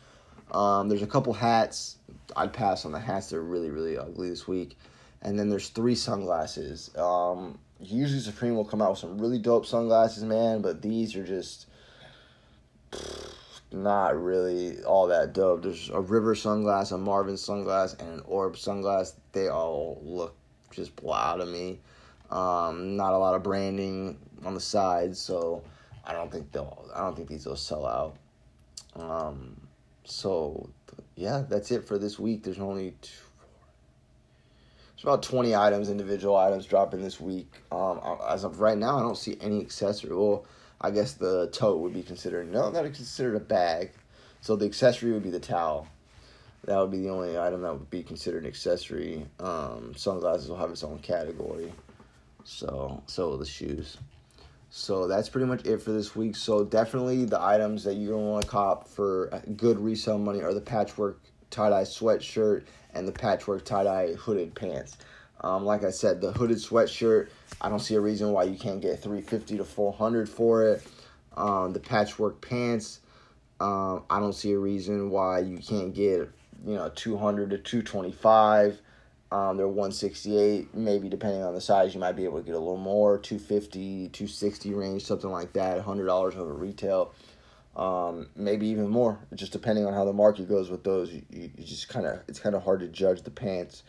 Um, 0.52 0.88
there's 0.88 1.02
a 1.02 1.06
couple 1.06 1.32
hats. 1.32 1.96
I'd 2.36 2.52
pass 2.52 2.84
on 2.84 2.92
the 2.92 3.00
hats. 3.00 3.30
They're 3.30 3.40
really, 3.40 3.70
really 3.70 3.98
ugly 3.98 4.30
this 4.30 4.46
week. 4.46 4.76
And 5.22 5.38
then 5.38 5.48
there's 5.48 5.68
three 5.70 5.94
sunglasses. 5.94 6.90
Um, 6.96 7.58
usually 7.80 8.20
Supreme 8.20 8.54
will 8.54 8.64
come 8.64 8.82
out 8.82 8.90
with 8.90 8.98
some 8.98 9.18
really 9.18 9.38
dope 9.38 9.66
sunglasses, 9.66 10.24
man, 10.24 10.62
but 10.62 10.82
these 10.82 11.16
are 11.16 11.24
just 11.24 11.66
not 13.72 14.20
really 14.20 14.82
all 14.84 15.08
that 15.08 15.32
dope. 15.32 15.62
There's 15.62 15.90
a 15.90 16.00
River 16.00 16.34
sunglass, 16.34 16.92
a 16.92 16.98
Marvin 16.98 17.34
sunglass, 17.34 17.98
and 17.98 18.08
an 18.08 18.22
Orb 18.26 18.54
sunglass. 18.54 19.14
They 19.32 19.48
all 19.48 20.00
look 20.02 20.36
just 20.70 20.94
blah 20.96 21.36
to 21.36 21.46
me. 21.46 21.80
Um, 22.30 22.96
not 22.96 23.12
a 23.12 23.18
lot 23.18 23.34
of 23.34 23.42
branding 23.42 24.18
on 24.44 24.54
the 24.54 24.60
sides, 24.60 25.20
so 25.20 25.62
I 26.04 26.12
don't 26.12 26.30
think 26.30 26.52
they'll. 26.52 26.88
I 26.94 27.00
don't 27.00 27.16
think 27.16 27.28
these 27.28 27.46
will 27.46 27.56
sell 27.56 27.86
out. 27.86 28.16
Um, 28.94 29.60
so 30.04 30.70
yeah, 31.16 31.44
that's 31.48 31.70
it 31.70 31.86
for 31.86 31.98
this 31.98 32.18
week. 32.18 32.42
There's 32.42 32.58
only 32.58 32.94
two, 33.00 33.10
there's 34.96 35.04
about 35.04 35.22
20 35.22 35.54
items, 35.54 35.90
individual 35.90 36.36
items 36.36 36.64
dropping 36.64 37.02
this 37.02 37.20
week. 37.20 37.52
Um, 37.70 38.00
as 38.26 38.44
of 38.44 38.60
right 38.60 38.78
now, 38.78 38.96
I 38.96 39.02
don't 39.02 39.16
see 39.16 39.36
any 39.42 39.60
accessory. 39.60 40.14
Well, 40.16 40.46
I 40.80 40.90
guess 40.90 41.12
the 41.12 41.48
tote 41.52 41.80
would 41.80 41.92
be 41.92 42.02
considered. 42.02 42.50
No, 42.50 42.70
that 42.70 42.84
is 42.86 42.96
considered 42.96 43.36
a 43.36 43.40
bag. 43.40 43.90
So 44.40 44.56
the 44.56 44.64
accessory 44.64 45.12
would 45.12 45.22
be 45.22 45.30
the 45.30 45.40
towel. 45.40 45.86
That 46.64 46.78
would 46.78 46.90
be 46.90 47.00
the 47.00 47.10
only 47.10 47.38
item 47.38 47.60
that 47.62 47.72
would 47.74 47.90
be 47.90 48.02
considered 48.02 48.44
an 48.44 48.48
accessory. 48.48 49.26
Um, 49.38 49.92
sunglasses 49.96 50.48
will 50.48 50.56
have 50.56 50.70
its 50.70 50.82
own 50.82 50.98
category. 51.00 51.72
So, 52.44 53.02
so 53.06 53.28
will 53.28 53.38
the 53.38 53.44
shoes. 53.44 53.98
So 54.70 55.06
that's 55.06 55.28
pretty 55.28 55.46
much 55.46 55.66
it 55.66 55.82
for 55.82 55.92
this 55.92 56.16
week. 56.16 56.36
So 56.36 56.64
definitely 56.64 57.26
the 57.26 57.40
items 57.40 57.84
that 57.84 57.94
you're 57.94 58.14
gonna 58.14 58.30
want 58.30 58.44
to 58.44 58.50
cop 58.50 58.88
for 58.88 59.42
good 59.56 59.78
resale 59.78 60.18
money 60.18 60.42
are 60.42 60.54
the 60.54 60.60
patchwork 60.60 61.20
tie 61.50 61.70
dye 61.70 61.82
sweatshirt 61.82 62.64
and 62.96 63.06
the 63.06 63.12
patchwork 63.12 63.64
tie 63.64 63.84
dye 63.84 64.14
hooded 64.14 64.54
pants. 64.54 64.96
Um, 65.42 65.64
like 65.64 65.84
I 65.84 65.90
said, 65.90 66.20
the 66.20 66.32
hooded 66.32 66.56
sweatshirt, 66.56 67.28
I 67.60 67.68
don't 67.68 67.80
see 67.80 67.94
a 67.94 68.00
reason 68.00 68.32
why 68.32 68.44
you 68.44 68.58
can't 68.58 68.80
get 68.80 69.00
350 69.00 69.58
to 69.58 69.64
400 69.64 70.28
for 70.28 70.66
it. 70.66 70.82
Um, 71.36 71.72
the 71.74 71.80
patchwork 71.80 72.40
pants, 72.40 73.00
um, 73.60 74.04
I 74.08 74.18
don't 74.18 74.32
see 74.32 74.52
a 74.52 74.58
reason 74.58 75.10
why 75.10 75.40
you 75.40 75.58
can't 75.58 75.94
get 75.94 76.30
you 76.64 76.74
know 76.74 76.90
200 76.94 77.50
to 77.50 77.58
225. 77.58 78.80
Um, 79.32 79.56
they're 79.56 79.66
168, 79.66 80.74
maybe 80.74 81.08
depending 81.08 81.42
on 81.42 81.52
the 81.52 81.60
size, 81.60 81.92
you 81.92 82.00
might 82.00 82.12
be 82.12 82.24
able 82.24 82.38
to 82.38 82.44
get 82.44 82.54
a 82.54 82.58
little 82.58 82.76
more, 82.76 83.18
250, 83.18 84.08
260 84.10 84.72
range, 84.72 85.04
something 85.04 85.30
like 85.30 85.52
that, 85.54 85.84
$100 85.84 86.36
over 86.36 86.54
retail 86.54 87.12
um, 87.76 88.28
maybe 88.34 88.66
even 88.68 88.88
more, 88.88 89.18
just 89.34 89.52
depending 89.52 89.84
on 89.84 89.92
how 89.92 90.04
the 90.04 90.12
market 90.12 90.48
goes 90.48 90.70
with 90.70 90.82
those. 90.82 91.12
You, 91.12 91.22
you, 91.30 91.50
just 91.62 91.88
kind 91.88 92.06
of 92.06 92.20
it's 92.26 92.40
kind 92.40 92.54
of 92.54 92.62
hard 92.62 92.80
to 92.80 92.88
judge 92.88 93.22
the 93.22 93.30
pants 93.30 93.82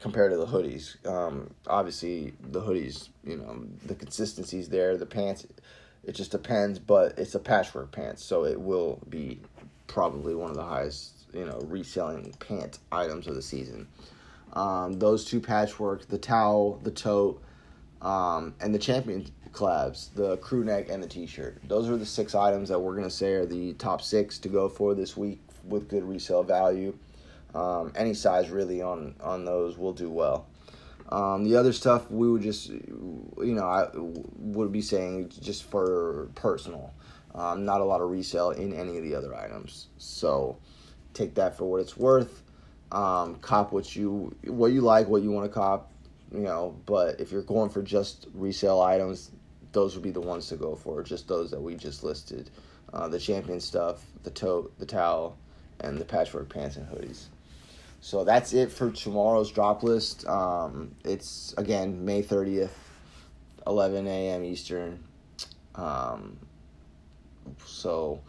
compared 0.00 0.30
to 0.30 0.36
the 0.36 0.46
hoodies. 0.46 1.04
Um, 1.06 1.50
obviously, 1.66 2.34
the 2.40 2.60
hoodies, 2.60 3.08
you 3.24 3.36
know, 3.36 3.66
the 3.84 3.96
consistency's 3.96 4.68
there. 4.68 4.96
The 4.96 5.06
pants, 5.06 5.46
it 6.04 6.12
just 6.12 6.30
depends, 6.30 6.78
but 6.78 7.18
it's 7.18 7.34
a 7.34 7.40
patchwork 7.40 7.90
pants, 7.90 8.24
so 8.24 8.44
it 8.44 8.60
will 8.60 9.02
be 9.08 9.40
probably 9.88 10.34
one 10.34 10.50
of 10.50 10.56
the 10.56 10.64
highest, 10.64 11.24
you 11.32 11.44
know, 11.44 11.58
reselling 11.66 12.32
pant 12.38 12.78
items 12.92 13.26
of 13.26 13.34
the 13.34 13.42
season. 13.42 13.88
Um, 14.52 14.98
those 15.00 15.24
two 15.24 15.40
patchwork, 15.40 16.06
the 16.08 16.18
towel, 16.18 16.78
the 16.82 16.90
tote, 16.92 17.42
um, 18.00 18.54
and 18.60 18.74
the 18.74 18.78
champion 18.78 19.26
collabs, 19.52 20.12
the 20.14 20.36
crew 20.38 20.64
neck 20.64 20.88
and 20.88 21.02
the 21.02 21.08
t-shirt. 21.08 21.58
Those 21.68 21.88
are 21.88 21.96
the 21.96 22.06
six 22.06 22.34
items 22.34 22.68
that 22.68 22.78
we're 22.78 22.96
gonna 22.96 23.10
say 23.10 23.32
are 23.34 23.46
the 23.46 23.72
top 23.74 24.02
six 24.02 24.38
to 24.40 24.48
go 24.48 24.68
for 24.68 24.94
this 24.94 25.16
week 25.16 25.40
with 25.64 25.88
good 25.88 26.04
resale 26.04 26.42
value. 26.42 26.96
Um, 27.54 27.92
any 27.96 28.14
size 28.14 28.50
really 28.50 28.82
on 28.82 29.14
on 29.20 29.44
those 29.44 29.78
will 29.78 29.92
do 29.92 30.10
well. 30.10 30.46
Um, 31.08 31.44
the 31.44 31.56
other 31.56 31.72
stuff 31.72 32.10
we 32.10 32.28
would 32.28 32.42
just, 32.42 32.68
you 32.68 33.34
know, 33.38 33.64
I 33.64 33.88
would 33.94 34.72
be 34.72 34.82
saying 34.82 35.30
just 35.40 35.64
for 35.64 36.28
personal. 36.34 36.92
Um, 37.34 37.64
not 37.64 37.80
a 37.80 37.84
lot 37.84 38.00
of 38.00 38.10
resale 38.10 38.50
in 38.50 38.72
any 38.72 38.96
of 38.96 39.04
the 39.04 39.14
other 39.14 39.34
items. 39.34 39.88
So 39.98 40.58
take 41.14 41.34
that 41.34 41.56
for 41.56 41.64
what 41.64 41.80
it's 41.80 41.96
worth. 41.96 42.42
Um, 42.92 43.36
cop 43.36 43.72
what 43.72 43.94
you 43.94 44.34
what 44.44 44.72
you 44.72 44.80
like, 44.80 45.08
what 45.08 45.22
you 45.22 45.30
want 45.30 45.46
to 45.46 45.52
cop, 45.52 45.92
you 46.32 46.40
know. 46.40 46.76
But 46.86 47.20
if 47.20 47.30
you're 47.30 47.42
going 47.42 47.70
for 47.70 47.82
just 47.82 48.26
resale 48.32 48.80
items, 48.80 49.30
those 49.72 49.94
would 49.94 50.02
be 50.02 50.10
the 50.10 50.20
ones 50.20 50.48
to 50.48 50.56
go 50.56 50.74
for. 50.74 51.02
Just 51.02 51.28
those 51.28 51.50
that 51.50 51.60
we 51.60 51.74
just 51.74 52.04
listed, 52.04 52.50
uh, 52.92 53.08
the 53.08 53.18
champion 53.18 53.60
stuff, 53.60 54.04
the 54.22 54.30
tote, 54.30 54.78
the 54.78 54.86
towel, 54.86 55.36
and 55.80 55.98
the 55.98 56.04
patchwork 56.04 56.48
pants 56.48 56.76
and 56.76 56.86
hoodies. 56.88 57.24
So 58.00 58.24
that's 58.24 58.52
it 58.52 58.70
for 58.70 58.90
tomorrow's 58.90 59.50
drop 59.50 59.82
list. 59.82 60.26
Um, 60.26 60.94
it's 61.04 61.54
again 61.56 62.04
May 62.04 62.22
thirtieth, 62.22 62.76
eleven 63.66 64.06
a.m. 64.06 64.44
Eastern. 64.44 65.02
Um, 65.74 66.38
so 67.64 68.20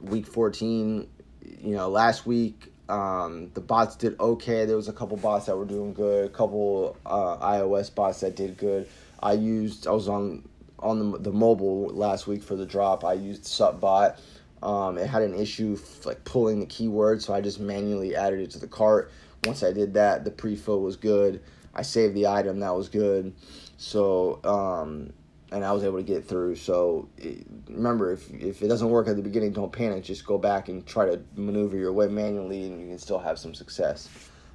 week 0.00 0.26
fourteen, 0.26 1.08
you 1.42 1.74
know, 1.74 1.88
last 1.88 2.26
week 2.26 2.72
um, 2.88 3.50
the 3.54 3.60
bots 3.60 3.96
did 3.96 4.20
okay. 4.20 4.64
There 4.64 4.76
was 4.76 4.88
a 4.88 4.92
couple 4.92 5.16
bots 5.16 5.46
that 5.46 5.56
were 5.56 5.64
doing 5.64 5.94
good, 5.94 6.26
a 6.26 6.28
couple 6.28 6.96
uh, 7.04 7.38
iOS 7.38 7.92
bots 7.92 8.20
that 8.20 8.36
did 8.36 8.56
good. 8.56 8.88
I 9.24 9.32
used 9.32 9.86
I 9.86 9.92
was 9.92 10.08
on 10.08 10.46
on 10.78 11.12
the, 11.12 11.18
the 11.18 11.32
mobile 11.32 11.86
last 11.88 12.26
week 12.26 12.42
for 12.42 12.56
the 12.56 12.66
drop. 12.66 13.04
I 13.04 13.14
used 13.14 13.44
Subbot. 13.44 14.18
Um, 14.62 14.98
it 14.98 15.06
had 15.06 15.22
an 15.22 15.34
issue 15.34 15.78
f- 15.80 16.06
like 16.06 16.24
pulling 16.24 16.60
the 16.60 16.66
keyword, 16.66 17.22
so 17.22 17.34
I 17.34 17.40
just 17.40 17.58
manually 17.58 18.14
added 18.14 18.40
it 18.40 18.50
to 18.52 18.58
the 18.58 18.68
cart. 18.68 19.10
Once 19.44 19.62
I 19.62 19.72
did 19.72 19.94
that, 19.94 20.24
the 20.24 20.30
pre-fill 20.30 20.80
was 20.80 20.96
good. 20.96 21.42
I 21.74 21.82
saved 21.82 22.14
the 22.14 22.26
item, 22.26 22.60
that 22.60 22.74
was 22.74 22.88
good. 22.88 23.34
So, 23.76 24.40
um, 24.44 25.12
and 25.52 25.64
I 25.64 25.72
was 25.72 25.84
able 25.84 25.98
to 25.98 26.02
get 26.02 26.24
through. 26.24 26.56
So, 26.56 27.08
it, 27.18 27.46
remember, 27.68 28.12
if 28.12 28.30
if 28.32 28.62
it 28.62 28.68
doesn't 28.68 28.88
work 28.88 29.08
at 29.08 29.16
the 29.16 29.22
beginning, 29.22 29.52
don't 29.52 29.72
panic. 29.72 30.04
Just 30.04 30.24
go 30.26 30.38
back 30.38 30.68
and 30.68 30.86
try 30.86 31.06
to 31.06 31.20
maneuver 31.36 31.76
your 31.76 31.92
way 31.92 32.08
manually, 32.08 32.66
and 32.66 32.80
you 32.80 32.88
can 32.88 32.98
still 32.98 33.18
have 33.18 33.38
some 33.38 33.54
success. 33.54 34.08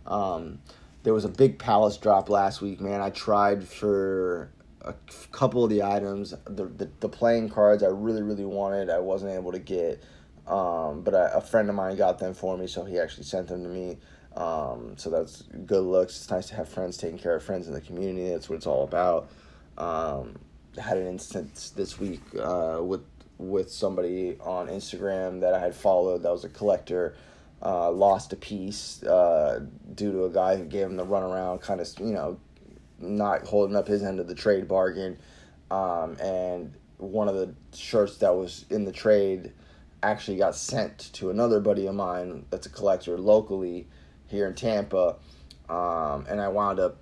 Um, 0.08 0.60
there 1.04 1.14
was 1.14 1.26
a 1.26 1.30
big 1.30 1.60
palace 1.60 1.98
drop 1.98 2.30
last 2.30 2.62
week, 2.62 2.82
man. 2.82 3.02
I 3.02 3.10
tried 3.12 3.64
for 3.68 4.52
a 4.82 4.94
couple 5.32 5.64
of 5.64 5.70
the 5.70 5.84
items, 5.84 6.34
the, 6.46 6.66
the, 6.66 6.90
the 7.00 7.10
playing 7.10 7.50
cards 7.50 7.84
I 7.84 7.88
really 7.88 8.22
really 8.22 8.46
wanted, 8.46 8.90
I 8.90 9.00
wasn't 9.00 9.34
able 9.34 9.52
to 9.52 9.60
get, 9.60 10.04
um, 10.48 11.02
but 11.02 11.12
a 11.12 11.42
friend 11.42 11.70
of 11.70 11.76
mine 11.76 11.96
got 11.96 12.20
them 12.20 12.34
for 12.34 12.58
me, 12.58 12.68
so 12.68 12.84
he 12.84 12.98
actually 13.00 13.26
sent 13.26 13.48
them 13.48 13.64
to 13.64 13.70
me. 13.70 13.98
Um, 14.36 14.94
so 14.98 15.10
that's 15.10 15.44
good 15.66 15.84
looks. 15.84 16.16
It's 16.16 16.30
nice 16.30 16.48
to 16.48 16.56
have 16.56 16.70
friends 16.70 16.98
taking 16.98 17.20
care 17.20 17.36
of 17.36 17.44
friends 17.44 17.68
in 17.68 17.74
the 17.74 17.82
community. 17.82 18.30
That's 18.30 18.50
what 18.50 18.56
it's 18.56 18.68
all 18.68 18.84
about. 18.84 19.30
Um, 19.78 20.36
had 20.78 20.98
an 20.98 21.08
instance 21.08 21.72
this 21.72 22.00
week 22.00 22.22
uh, 22.40 22.80
with 22.82 23.02
with 23.38 23.72
somebody 23.72 24.38
on 24.42 24.68
Instagram 24.68 25.40
that 25.42 25.54
I 25.54 25.60
had 25.60 25.74
followed 25.74 26.24
that 26.24 26.32
was 26.32 26.46
a 26.46 26.50
collector. 26.50 27.16
Uh, 27.62 27.92
lost 27.92 28.32
a 28.32 28.38
piece 28.38 29.04
uh, 29.04 29.60
due 29.94 30.14
to 30.14 30.24
a 30.24 30.30
guy 30.30 30.56
who 30.56 30.64
gave 30.64 30.86
him 30.86 30.96
the 30.96 31.06
runaround, 31.06 31.60
kind 31.60 31.82
of 31.82 31.90
you 32.00 32.14
know 32.14 32.40
not 33.02 33.48
holding 33.48 33.76
up 33.76 33.88
his 33.88 34.04
end 34.04 34.20
of 34.20 34.28
the 34.28 34.36
trade 34.36 34.68
bargain. 34.68 35.18
Um, 35.72 36.18
and 36.20 36.74
one 36.98 37.28
of 37.28 37.36
the 37.36 37.54
shirts 37.76 38.18
that 38.18 38.36
was 38.36 38.66
in 38.70 38.86
the 38.86 38.92
trade 38.92 39.54
actually 40.02 40.38
got 40.38 40.56
sent 40.56 40.98
to 41.14 41.30
another 41.30 41.60
buddy 41.60 41.86
of 41.88 41.96
mine 41.96 42.46
that's 42.50 42.68
a 42.68 42.70
collector 42.70 43.18
locally 43.18 43.88
here 44.28 44.48
in 44.48 44.56
Tampa. 44.56 45.16
Um, 45.70 46.26
and 46.30 46.42
I 46.42 46.48
wound 46.48 46.80
up, 46.80 47.02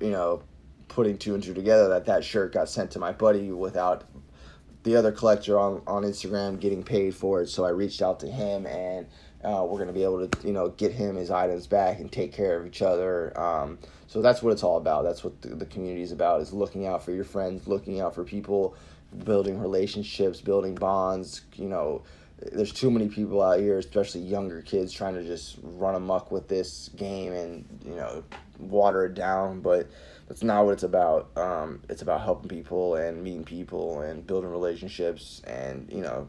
you 0.00 0.10
know, 0.10 0.42
putting 0.88 1.18
two 1.18 1.34
and 1.34 1.42
two 1.42 1.54
together 1.54 1.88
that 1.88 2.06
that 2.06 2.24
shirt 2.24 2.52
got 2.52 2.68
sent 2.68 2.90
to 2.92 2.98
my 2.98 3.12
buddy 3.12 3.50
without 3.50 4.04
the 4.82 4.96
other 4.96 5.12
collector 5.12 5.58
on 5.58 5.82
on 5.86 6.02
Instagram 6.02 6.58
getting 6.60 6.82
paid 6.82 7.14
for 7.14 7.42
it. 7.42 7.48
So 7.48 7.64
I 7.64 7.70
reached 7.70 8.02
out 8.02 8.20
to 8.20 8.26
him 8.26 8.66
and. 8.66 9.06
Uh, 9.44 9.64
we're 9.66 9.78
gonna 9.78 9.92
be 9.92 10.04
able 10.04 10.26
to, 10.26 10.46
you 10.46 10.52
know, 10.52 10.68
get 10.68 10.92
him 10.92 11.16
his 11.16 11.30
items 11.30 11.66
back 11.66 12.00
and 12.00 12.12
take 12.12 12.32
care 12.32 12.58
of 12.58 12.66
each 12.66 12.82
other. 12.82 13.38
Um, 13.40 13.78
so 14.06 14.20
that's 14.20 14.42
what 14.42 14.52
it's 14.52 14.62
all 14.62 14.76
about. 14.76 15.04
That's 15.04 15.24
what 15.24 15.40
the, 15.40 15.48
the 15.50 15.66
community 15.66 16.02
is 16.02 16.12
about: 16.12 16.40
is 16.40 16.52
looking 16.52 16.86
out 16.86 17.02
for 17.04 17.12
your 17.12 17.24
friends, 17.24 17.66
looking 17.66 18.00
out 18.00 18.14
for 18.14 18.24
people, 18.24 18.74
building 19.24 19.58
relationships, 19.58 20.40
building 20.40 20.74
bonds. 20.74 21.42
You 21.54 21.68
know, 21.68 22.02
there's 22.52 22.72
too 22.72 22.90
many 22.90 23.08
people 23.08 23.42
out 23.42 23.60
here, 23.60 23.78
especially 23.78 24.22
younger 24.22 24.62
kids, 24.62 24.92
trying 24.92 25.14
to 25.14 25.24
just 25.24 25.56
run 25.62 25.94
amok 25.94 26.30
with 26.30 26.48
this 26.48 26.90
game 26.96 27.32
and 27.32 27.64
you 27.84 27.94
know 27.94 28.22
water 28.58 29.06
it 29.06 29.14
down. 29.14 29.60
But 29.60 29.88
that's 30.28 30.42
not 30.42 30.64
what 30.64 30.72
it's 30.72 30.82
about. 30.82 31.30
Um, 31.36 31.80
it's 31.88 32.02
about 32.02 32.22
helping 32.22 32.48
people 32.48 32.96
and 32.96 33.22
meeting 33.22 33.44
people 33.44 34.00
and 34.00 34.26
building 34.26 34.50
relationships 34.50 35.42
and 35.46 35.90
you 35.90 36.02
know 36.02 36.28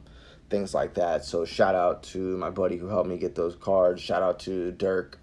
things 0.51 0.73
like 0.75 0.93
that. 0.95 1.25
So 1.25 1.45
shout 1.45 1.73
out 1.73 2.03
to 2.03 2.37
my 2.37 2.51
buddy 2.51 2.77
who 2.77 2.87
helped 2.87 3.09
me 3.09 3.17
get 3.17 3.33
those 3.33 3.55
cards. 3.55 4.01
Shout 4.01 4.21
out 4.21 4.39
to 4.41 4.71
Dirk 4.73 5.17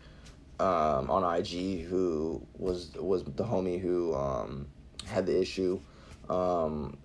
um, 0.59 1.11
on 1.11 1.23
IG 1.37 1.85
who 1.85 2.43
was 2.57 2.91
was 2.95 3.23
the 3.23 3.45
homie 3.45 3.81
who 3.81 4.15
um, 4.15 4.67
had 5.07 5.27
the 5.27 5.41
issue. 5.41 5.81
Um, 6.29 6.97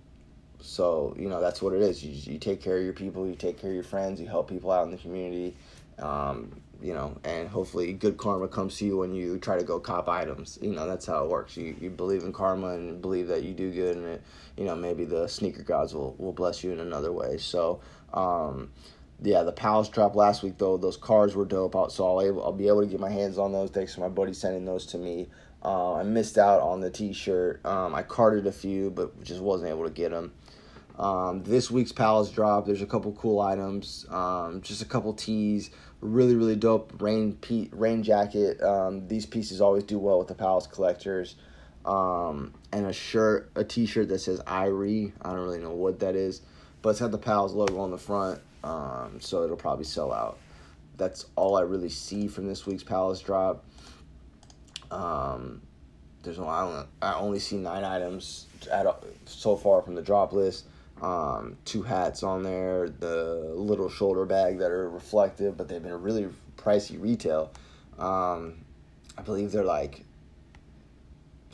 so 0.59 1.13
you 1.19 1.29
know 1.29 1.41
that's 1.41 1.61
what 1.61 1.73
it 1.73 1.81
is. 1.81 2.03
You, 2.03 2.33
you 2.33 2.39
take 2.39 2.61
care 2.61 2.77
of 2.77 2.83
your 2.83 2.93
people, 2.93 3.27
you 3.27 3.35
take 3.35 3.59
care 3.59 3.69
of 3.69 3.75
your 3.75 3.83
friends, 3.83 4.19
you 4.19 4.27
help 4.27 4.49
people 4.49 4.71
out 4.71 4.85
in 4.85 4.91
the 4.91 4.97
community. 4.97 5.55
Um, 5.99 6.63
you 6.81 6.93
know, 6.93 7.15
and 7.23 7.47
hopefully 7.47 7.93
good 7.93 8.17
karma 8.17 8.47
comes 8.49 8.77
to 8.77 8.85
you 8.85 8.97
when 8.97 9.13
you 9.13 9.37
try 9.37 9.57
to 9.57 9.63
go 9.63 9.79
cop 9.79 10.09
items. 10.09 10.59
You 10.61 10.71
know, 10.71 10.85
that's 10.85 11.05
how 11.05 11.23
it 11.23 11.29
works. 11.29 11.55
You, 11.55 11.75
you 11.79 11.89
believe 11.89 12.23
in 12.23 12.33
karma 12.33 12.73
and 12.73 13.01
believe 13.01 13.27
that 13.27 13.43
you 13.43 13.53
do 13.53 13.71
good, 13.71 13.95
and 13.95 14.05
it, 14.05 14.21
you 14.57 14.65
know 14.65 14.75
maybe 14.75 15.05
the 15.05 15.27
sneaker 15.27 15.63
gods 15.63 15.93
will, 15.93 16.13
will 16.17 16.33
bless 16.33 16.63
you 16.63 16.71
in 16.71 16.81
another 16.81 17.13
way. 17.13 17.37
So, 17.37 17.79
um, 18.13 18.71
yeah, 19.21 19.43
the 19.43 19.51
Palace 19.51 19.89
dropped 19.89 20.15
last 20.15 20.43
week 20.43 20.57
though. 20.57 20.77
Those 20.77 20.97
cars 20.97 21.35
were 21.35 21.45
dope 21.45 21.75
out, 21.75 21.91
so 21.91 22.05
I'll 22.05 22.21
able, 22.21 22.43
I'll 22.43 22.51
be 22.51 22.67
able 22.67 22.81
to 22.81 22.87
get 22.87 22.99
my 22.99 23.09
hands 23.09 23.37
on 23.37 23.51
those. 23.51 23.69
Thanks 23.69 23.95
to 23.95 24.01
my 24.01 24.09
buddy 24.09 24.33
sending 24.33 24.65
those 24.65 24.85
to 24.87 24.97
me. 24.97 25.27
Uh, 25.63 25.95
I 25.95 26.03
missed 26.03 26.37
out 26.37 26.61
on 26.61 26.81
the 26.81 26.89
T-shirt. 26.89 27.65
Um, 27.65 27.95
I 27.95 28.03
carded 28.03 28.47
a 28.47 28.51
few, 28.51 28.89
but 28.89 29.23
just 29.23 29.39
wasn't 29.39 29.69
able 29.69 29.85
to 29.85 29.91
get 29.91 30.11
them. 30.11 30.33
Um, 30.99 31.41
this 31.43 31.71
week's 31.71 31.91
Palace 31.91 32.29
drop. 32.29 32.65
There's 32.65 32.81
a 32.81 32.85
couple 32.85 33.13
cool 33.13 33.39
items. 33.39 34.05
Um, 34.09 34.61
just 34.61 34.81
a 34.81 34.85
couple 34.85 35.13
tees. 35.13 35.71
Really, 36.01 36.35
really 36.35 36.57
dope 36.57 37.01
rain 37.01 37.33
pe- 37.33 37.69
rain 37.71 38.03
jacket. 38.03 38.61
Um, 38.61 39.07
these 39.07 39.25
pieces 39.25 39.61
always 39.61 39.83
do 39.83 39.97
well 39.97 40.19
with 40.19 40.27
the 40.27 40.35
Palace 40.35 40.67
collectors. 40.67 41.35
Um, 41.85 42.53
and 42.71 42.85
a 42.85 42.93
shirt, 42.93 43.51
a 43.55 43.63
T-shirt 43.63 44.09
that 44.09 44.19
says 44.19 44.41
Irie. 44.41 45.13
I 45.21 45.31
don't 45.31 45.41
really 45.41 45.59
know 45.59 45.71
what 45.71 45.99
that 45.99 46.15
is, 46.15 46.41
but 46.83 46.89
it's 46.89 46.99
got 46.99 47.09
the 47.09 47.17
Palace 47.17 47.53
logo 47.53 47.79
on 47.79 47.89
the 47.89 47.97
front. 47.97 48.39
Um, 48.63 49.19
so 49.19 49.43
it'll 49.43 49.57
probably 49.57 49.85
sell 49.85 50.13
out. 50.13 50.37
That's 50.97 51.25
all 51.35 51.57
I 51.57 51.61
really 51.61 51.89
see 51.89 52.27
from 52.27 52.45
this 52.45 52.67
week's 52.67 52.83
Palace 52.83 53.19
drop. 53.19 53.65
Um, 54.91 55.61
there's 56.21 56.37
no, 56.37 56.47
I 56.47 56.85
I 57.01 57.15
only 57.15 57.39
see 57.39 57.57
nine 57.57 57.83
items 57.83 58.45
at 58.71 58.85
so 59.25 59.55
far 59.55 59.81
from 59.81 59.95
the 59.95 60.01
drop 60.01 60.33
list. 60.33 60.65
Um, 61.01 61.57
two 61.65 61.81
hats 61.81 62.21
on 62.21 62.43
there, 62.43 62.89
the 62.89 63.53
little 63.55 63.89
shoulder 63.89 64.25
bag 64.25 64.59
that 64.59 64.69
are 64.69 64.89
reflective, 64.89 65.57
but 65.57 65.67
they've 65.67 65.81
been 65.81 65.91
a 65.91 65.97
really 65.97 66.29
pricey 66.57 67.01
retail. 67.01 67.51
Um, 67.97 68.59
I 69.17 69.21
believe 69.21 69.51
they're 69.51 69.65
like 69.65 70.05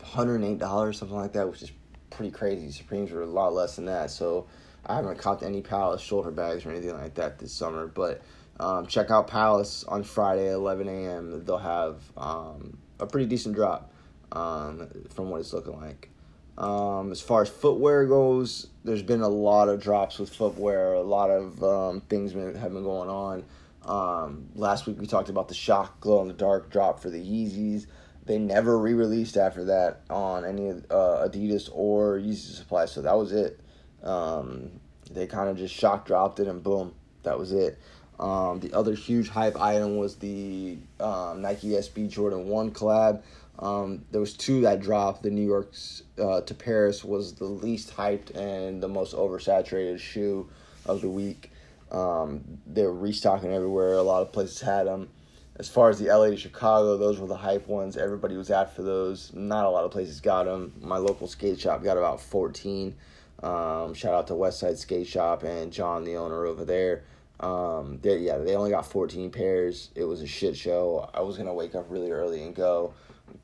$108, 0.04 0.96
something 0.96 1.18
like 1.18 1.34
that, 1.34 1.50
which 1.50 1.62
is 1.62 1.72
pretty 2.10 2.32
crazy. 2.32 2.72
Supremes 2.72 3.12
are 3.12 3.22
a 3.22 3.26
lot 3.26 3.54
less 3.54 3.76
than 3.76 3.86
that. 3.86 4.12
So 4.12 4.48
I 4.86 4.96
haven't 4.96 5.18
copped 5.18 5.44
any 5.44 5.62
Palace 5.62 6.02
shoulder 6.02 6.32
bags 6.32 6.66
or 6.66 6.72
anything 6.72 6.94
like 6.94 7.16
that 7.16 7.40
this 7.40 7.54
summer. 7.54 7.88
But 7.88 8.22
um, 8.60 8.88
check 8.88 9.12
out 9.12 9.28
Palace 9.28 9.84
on 9.88 10.04
Friday 10.04 10.52
11 10.52 10.88
a.m. 10.88 11.46
They'll 11.46 11.58
have 11.58 12.02
um, 12.18 12.78
a 13.00 13.06
pretty 13.06 13.28
decent 13.28 13.56
drop 13.56 13.92
um, 14.32 14.90
from 15.14 15.30
what 15.30 15.40
it's 15.40 15.54
looking 15.54 15.80
like. 15.80 16.10
Um, 16.58 17.12
as 17.12 17.22
far 17.22 17.42
as 17.42 17.50
footwear 17.50 18.06
goes, 18.06 18.68
there's 18.84 19.02
been 19.02 19.22
a 19.22 19.30
lot 19.30 19.70
of 19.70 19.82
drops 19.82 20.20
with 20.20 20.30
footwear. 20.30 20.94
A 20.94 21.02
lot 21.02 21.30
of 21.30 21.64
um, 21.64 22.02
things 22.02 22.34
been, 22.34 22.54
have 22.56 22.74
been 22.74 22.84
going 22.84 23.10
on. 23.10 23.46
Um, 23.86 24.50
last 24.56 24.86
week 24.86 25.00
we 25.00 25.08
talked 25.08 25.30
about 25.30 25.48
the 25.48 25.54
Shock 25.54 26.02
Glow 26.02 26.22
in 26.22 26.28
the 26.28 26.34
Dark 26.34 26.70
drop 26.70 27.00
for 27.00 27.10
the 27.10 27.18
Yeezys. 27.18 27.88
They 28.26 28.38
never 28.38 28.78
re-released 28.78 29.38
after 29.38 29.64
that 29.66 30.02
on 30.10 30.46
any 30.46 30.70
uh, 30.70 31.28
Adidas 31.28 31.70
or 31.74 32.18
Yeezy 32.18 32.56
Supply, 32.56 32.86
so 32.86 33.02
that 33.02 33.18
was 33.18 33.32
it. 33.32 33.62
Um, 34.04 34.72
they 35.12 35.28
kind 35.28 35.50
of 35.50 35.58
just 35.58 35.74
shock 35.74 36.06
dropped 36.06 36.40
it 36.40 36.48
and 36.48 36.64
boom, 36.64 36.94
that 37.24 37.38
was 37.38 37.52
it. 37.52 37.78
Um, 38.20 38.60
the 38.60 38.74
other 38.74 38.94
huge 38.94 39.30
hype 39.30 39.60
item 39.60 39.98
was 39.98 40.16
the 40.16 40.78
um, 41.00 41.42
Nike 41.42 41.70
SB 41.70 42.10
Jordan 42.10 42.48
1 42.48 42.72
collab. 42.72 43.22
Um, 43.60 44.06
there 44.12 44.22
was 44.22 44.34
two 44.34 44.62
that 44.62 44.82
dropped. 44.82 45.24
The 45.24 45.30
New 45.30 45.46
York's 45.46 46.04
uh, 46.18 46.42
to 46.42 46.54
Paris 46.54 47.04
was 47.04 47.34
the 47.34 47.46
least 47.46 47.96
hyped 47.96 48.36
and 48.36 48.82
the 48.82 48.88
most 48.88 49.16
oversaturated 49.16 50.00
shoe 50.00 50.50
of 50.86 51.02
the 51.02 51.10
week. 51.10 51.52
Um, 51.92 52.44
they 52.68 52.84
were 52.84 52.94
restocking 52.94 53.52
everywhere. 53.52 53.94
A 53.94 54.02
lot 54.02 54.22
of 54.22 54.32
places 54.32 54.62
had 54.62 54.88
them. 54.88 55.10
As 55.58 55.68
far 55.68 55.90
as 55.90 56.00
the 56.00 56.08
LA 56.08 56.28
to 56.28 56.38
Chicago, 56.38 56.96
those 56.98 57.20
were 57.20 57.28
the 57.28 57.36
hype 57.36 57.68
ones. 57.68 57.98
Everybody 57.98 58.38
was 58.38 58.50
after 58.50 58.82
those. 58.82 59.34
Not 59.34 59.66
a 59.66 59.70
lot 59.70 59.84
of 59.84 59.92
places 59.92 60.22
got 60.22 60.46
them. 60.46 60.74
My 60.82 60.98
local 60.98 61.28
skate 61.28 61.60
shop 61.60 61.84
got 61.84 61.98
about 61.98 62.22
14. 62.22 62.96
Um, 63.42 63.94
shout 63.94 64.14
out 64.14 64.28
to 64.28 64.34
Westside 64.34 64.78
Skate 64.78 65.08
Shop 65.08 65.44
and 65.44 65.72
John, 65.72 66.04
the 66.04 66.18
owner 66.18 66.46
over 66.46 66.66
there. 66.66 67.04
Um, 67.40 68.00
they, 68.02 68.18
yeah, 68.18 68.38
they 68.38 68.56
only 68.56 68.72
got 68.72 68.86
14 68.86 69.32
pairs. 69.32 69.92
It 69.96 70.04
was 70.04 70.22
a 70.22 70.28
shit 70.28 70.58
show. 70.58 71.10
I 71.14 71.22
was 71.22 71.38
gonna 71.38 71.54
wake 71.54 71.76
up 71.76 71.86
really 71.90 72.12
early 72.12 72.44
and 72.44 72.54
go. 72.54 72.94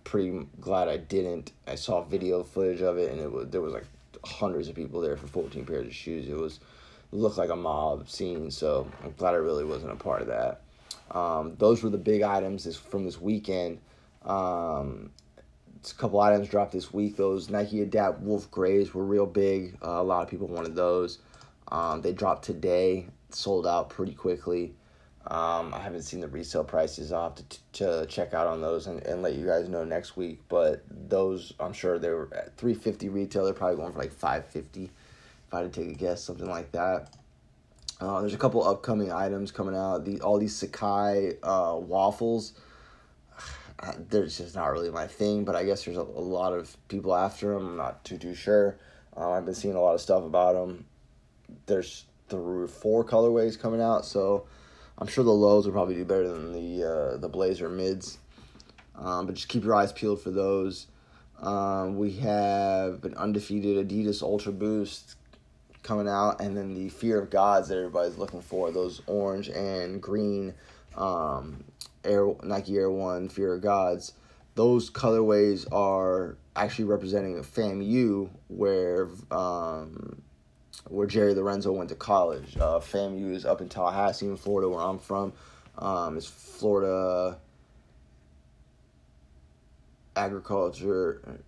Pretty 0.04 0.46
glad 0.60 0.90
I 0.90 0.98
didn't. 0.98 1.52
I 1.68 1.76
saw 1.76 2.04
video 2.04 2.44
footage 2.44 2.82
of 2.82 2.98
it, 2.98 3.12
and 3.12 3.22
it 3.22 3.32
was 3.32 3.48
there 3.50 3.62
was 3.62 3.74
like 3.74 3.86
hundreds 4.26 4.68
of 4.68 4.76
people 4.76 5.00
there 5.00 5.16
for 5.16 5.28
14 5.28 5.66
pairs 5.66 5.88
of 5.88 5.94
shoes. 5.94 6.28
It 6.28 6.36
was 6.36 6.60
looked 7.12 7.38
like 7.38 7.50
a 7.50 7.56
mob 7.56 8.10
scene. 8.10 8.52
So 8.52 8.88
I'm 9.04 9.14
glad 9.18 9.34
I 9.34 9.38
really 9.38 9.64
wasn't 9.64 9.92
a 9.92 9.96
part 9.96 10.22
of 10.22 10.28
that. 10.28 10.62
Um, 11.12 11.56
those 11.58 11.84
were 11.84 11.90
the 11.90 11.98
big 11.98 12.22
items 12.22 12.64
this, 12.64 12.76
from 12.76 13.06
this 13.06 13.20
weekend. 13.20 13.80
Um, 14.24 15.12
a 15.92 15.96
couple 15.96 16.20
items 16.20 16.48
dropped 16.48 16.72
this 16.72 16.94
week. 16.94 17.18
Those 17.18 17.50
Nike 17.50 17.82
Adapt 17.82 18.22
Wolf 18.22 18.50
Grays 18.52 18.94
were 18.94 19.04
real 19.04 19.26
big. 19.26 19.78
Uh, 19.84 20.02
a 20.02 20.04
lot 20.04 20.24
of 20.24 20.30
people 20.30 20.48
wanted 20.48 20.76
those. 20.76 21.20
Um, 21.68 22.02
they 22.02 22.14
dropped 22.14 22.46
today, 22.46 23.08
sold 23.30 23.68
out 23.68 23.90
pretty 23.90 24.14
quickly. 24.14 24.76
Um, 25.28 25.74
I 25.74 25.80
haven't 25.80 26.04
seen 26.04 26.20
the 26.20 26.28
resale 26.28 26.64
prices. 26.64 27.12
I'll 27.12 27.24
have 27.24 27.36
to, 27.36 27.44
t- 27.50 27.58
to 27.74 28.06
check 28.08 28.36
out 28.36 28.46
on 28.46 28.62
those 28.62 28.86
and, 28.86 29.02
and 29.04 29.24
let 29.24 29.34
you 29.34 29.46
guys 29.46 29.68
know 29.68 29.84
next 29.84 30.16
week. 30.16 30.42
But 30.50 30.84
those, 30.90 31.54
I'm 31.60 31.74
sure 31.74 31.98
they 31.98 32.10
were 32.10 32.30
at 32.36 32.56
350 32.58 33.10
retail. 33.10 33.46
They're 33.46 33.54
probably 33.54 33.78
going 33.78 33.92
for 33.92 34.00
like 34.00 34.12
550 34.12 34.84
if 34.84 35.54
I 35.54 35.62
had 35.62 35.74
to 35.74 35.82
take 35.82 35.96
a 35.96 35.98
guess, 35.98 36.24
something 36.24 36.50
like 36.50 36.72
that. 36.74 37.16
Uh, 38.00 38.20
there's 38.20 38.34
a 38.34 38.38
couple 38.38 38.68
upcoming 38.68 39.12
items 39.12 39.52
coming 39.52 39.76
out. 39.76 40.06
The 40.06 40.20
all 40.22 40.38
these 40.38 40.54
sacai 40.60 41.38
uh, 41.42 41.78
waffles 41.78 42.54
they're 44.10 44.26
just 44.26 44.56
not 44.56 44.72
really 44.72 44.90
my 44.90 45.08
thing, 45.08 45.44
but 45.44 45.56
I 45.56 45.64
guess 45.64 45.84
there's 45.84 45.98
a, 45.98 46.02
a 46.02 46.04
lot 46.04 46.54
of 46.54 46.76
people 46.88 47.16
after 47.16 47.54
them. 47.54 47.68
I'm 47.68 47.78
not 47.78 48.04
too 48.04 48.18
too 48.18 48.36
sure. 48.36 48.78
Uh, 49.16 49.32
I've 49.32 49.46
been 49.46 49.56
seeing 49.56 49.76
a 49.76 49.82
lot 49.82 49.94
of 49.94 50.02
stuff 50.02 50.24
about 50.24 50.54
them. 50.54 50.86
There's 51.66 52.06
the 52.30 52.70
four 52.82 53.04
colorways 53.04 53.60
coming 53.60 53.82
out, 53.82 54.06
so 54.06 54.46
I'm 54.98 55.08
sure 55.08 55.24
the 55.24 55.32
lows 55.32 55.66
will 55.66 55.74
probably 55.74 55.96
do 55.96 56.06
better 56.06 56.28
than 56.28 56.54
the 56.54 56.84
uh, 56.84 57.18
the 57.18 57.30
Blazer 57.30 57.70
mids. 57.70 58.18
Um, 58.96 59.26
but 59.26 59.36
just 59.36 59.50
keep 59.50 59.64
your 59.64 59.76
eyes 59.76 59.92
peeled 59.92 60.22
for 60.22 60.32
those. 60.32 60.88
Um, 61.42 61.98
we 61.98 62.12
have 62.14 63.04
an 63.04 63.14
undefeated 63.16 63.88
Adidas 63.88 64.24
Ultra 64.24 64.54
Boost 64.54 65.16
coming 65.84 66.08
out, 66.08 66.40
and 66.40 66.56
then 66.56 66.74
the 66.74 66.90
Fear 66.90 67.22
of 67.22 67.30
Gods 67.30 67.68
that 67.68 67.78
everybody's 67.78 68.18
looking 68.18 68.42
for. 68.42 68.72
Those 68.72 69.02
orange 69.06 69.50
and 69.50 70.02
green 70.02 70.54
um, 70.96 71.64
Air 72.06 72.28
Nike 72.44 72.78
Air 72.78 72.92
One 72.92 73.30
Fear 73.30 73.56
of 73.56 73.62
Gods, 73.62 74.14
those 74.56 74.90
colorways 74.90 75.72
are 75.72 76.38
actually 76.56 76.86
representing 76.86 77.42
FAMU, 77.42 78.30
where 78.48 79.10
um, 79.32 80.22
where 80.88 81.08
Jerry 81.08 81.34
Lorenzo 81.34 81.72
went 81.72 81.90
to 81.90 81.96
college. 81.96 82.56
Uh, 82.58 82.80
FAMU 82.80 83.34
is 83.34 83.46
up 83.46 83.62
in 83.62 83.70
Tallahassee, 83.70 84.28
in 84.28 84.38
Florida, 84.38 84.70
where 84.70 84.82
I'm 84.82 85.00
from. 85.00 85.34
Um, 85.78 86.18
it's 86.18 86.28
Florida 86.28 87.38
Agriculture 90.16 91.42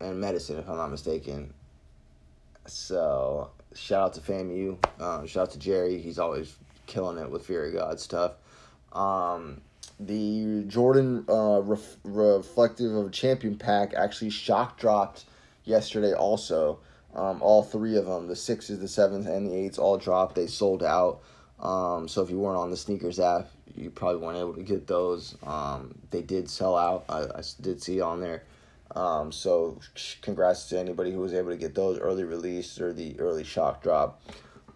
and 0.00 0.20
Medicine, 0.20 0.58
if 0.58 0.68
I'm 0.68 0.76
not 0.76 0.90
mistaken. 0.90 1.52
So 2.66 3.50
shout 3.74 4.02
out 4.02 4.14
to 4.14 4.20
FAMU. 4.20 4.78
Um, 5.00 5.26
shout 5.26 5.48
out 5.48 5.50
to 5.52 5.58
Jerry. 5.58 6.00
He's 6.00 6.18
always 6.18 6.56
killing 6.86 7.18
it 7.18 7.30
with 7.30 7.46
Fear 7.46 7.66
of 7.66 7.74
God 7.74 8.00
stuff. 8.00 8.32
Um, 8.92 9.60
the 9.98 10.64
Jordan 10.66 11.24
uh, 11.28 11.60
ref- 11.62 11.96
Reflective 12.04 12.94
of 12.94 13.12
Champion 13.12 13.56
pack 13.56 13.94
actually 13.94 14.30
shock 14.30 14.78
dropped 14.78 15.24
yesterday 15.64 16.12
also. 16.12 16.80
Um, 17.14 17.40
all 17.40 17.62
three 17.62 17.96
of 17.96 18.04
them, 18.04 18.26
the 18.26 18.36
sixes, 18.36 18.78
the 18.78 18.88
sevens, 18.88 19.26
and 19.26 19.46
the 19.46 19.54
eights, 19.54 19.78
all 19.78 19.96
dropped. 19.96 20.34
They 20.34 20.46
sold 20.46 20.82
out. 20.82 21.22
Um, 21.60 22.08
so 22.08 22.22
if 22.22 22.28
you 22.28 22.38
weren't 22.38 22.58
on 22.58 22.70
the 22.70 22.76
SNKRS 22.76 23.40
app, 23.40 23.48
you 23.74 23.90
probably 23.90 24.20
weren't 24.20 24.38
able 24.38 24.54
to 24.54 24.62
get 24.62 24.86
those. 24.86 25.36
Um, 25.42 25.94
they 26.10 26.20
did 26.20 26.50
sell 26.50 26.76
out. 26.76 27.06
I, 27.08 27.20
I 27.20 27.42
did 27.60 27.82
see 27.82 28.02
on 28.02 28.20
there. 28.20 28.44
Um, 28.94 29.32
so 29.32 29.78
congrats 30.20 30.68
to 30.68 30.78
anybody 30.78 31.12
who 31.12 31.20
was 31.20 31.34
able 31.34 31.50
to 31.50 31.56
get 31.56 31.74
those 31.74 31.98
early 31.98 32.24
release 32.24 32.80
or 32.80 32.92
the 32.92 33.18
early 33.18 33.44
shock 33.44 33.82
drop. 33.82 34.20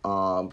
Um, 0.04 0.52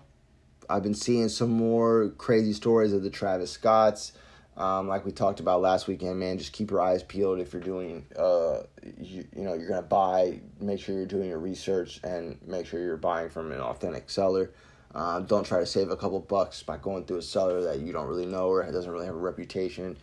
I've 0.70 0.84
been 0.84 0.94
seeing 0.94 1.30
some 1.30 1.52
more 1.52 2.10
crazy 2.18 2.54
stories 2.54 2.92
of 2.92 3.04
the 3.04 3.10
Travis 3.10 3.52
Scotts. 3.52 4.12
Um, 4.58 4.88
like 4.88 5.06
we 5.06 5.12
talked 5.12 5.40
about 5.40 5.62
last 5.62 5.88
weekend, 5.88 6.20
man, 6.20 6.40
just 6.40 6.52
keep 6.52 6.72
your 6.72 6.82
eyes 6.82 7.04
peeled 7.04 7.40
if 7.40 7.54
you're 7.54 7.62
doing, 7.62 8.06
uh, 8.18 8.64
you, 9.00 9.24
you 9.36 9.44
know, 9.44 9.54
you're 9.54 9.70
gonna 9.70 9.84
buy. 9.84 10.40
Make 10.60 10.80
sure 10.80 10.96
you're 10.96 11.06
doing 11.06 11.30
your 11.30 11.38
research 11.38 12.00
and 12.04 12.40
make 12.46 12.66
sure 12.66 12.80
you're 12.80 12.98
buying 12.98 13.30
from 13.30 13.52
an 13.52 13.62
authentic 13.62 14.10
seller. 14.10 14.50
Uh, 14.96 15.20
don't 15.20 15.46
try 15.46 15.60
to 15.60 15.66
save 15.66 15.92
a 15.92 15.96
couple 15.96 16.20
bucks 16.20 16.64
by 16.64 16.76
going 16.78 17.06
through 17.06 17.18
a 17.18 17.22
seller 17.22 17.62
that 17.62 17.82
you 17.82 17.94
don't 17.94 18.08
really 18.08 18.26
know 18.26 18.48
or 18.48 18.64
doesn't 18.72 18.92
really 18.92 19.06
have 19.06 19.14
a 19.14 19.20
reputation, 19.20 19.96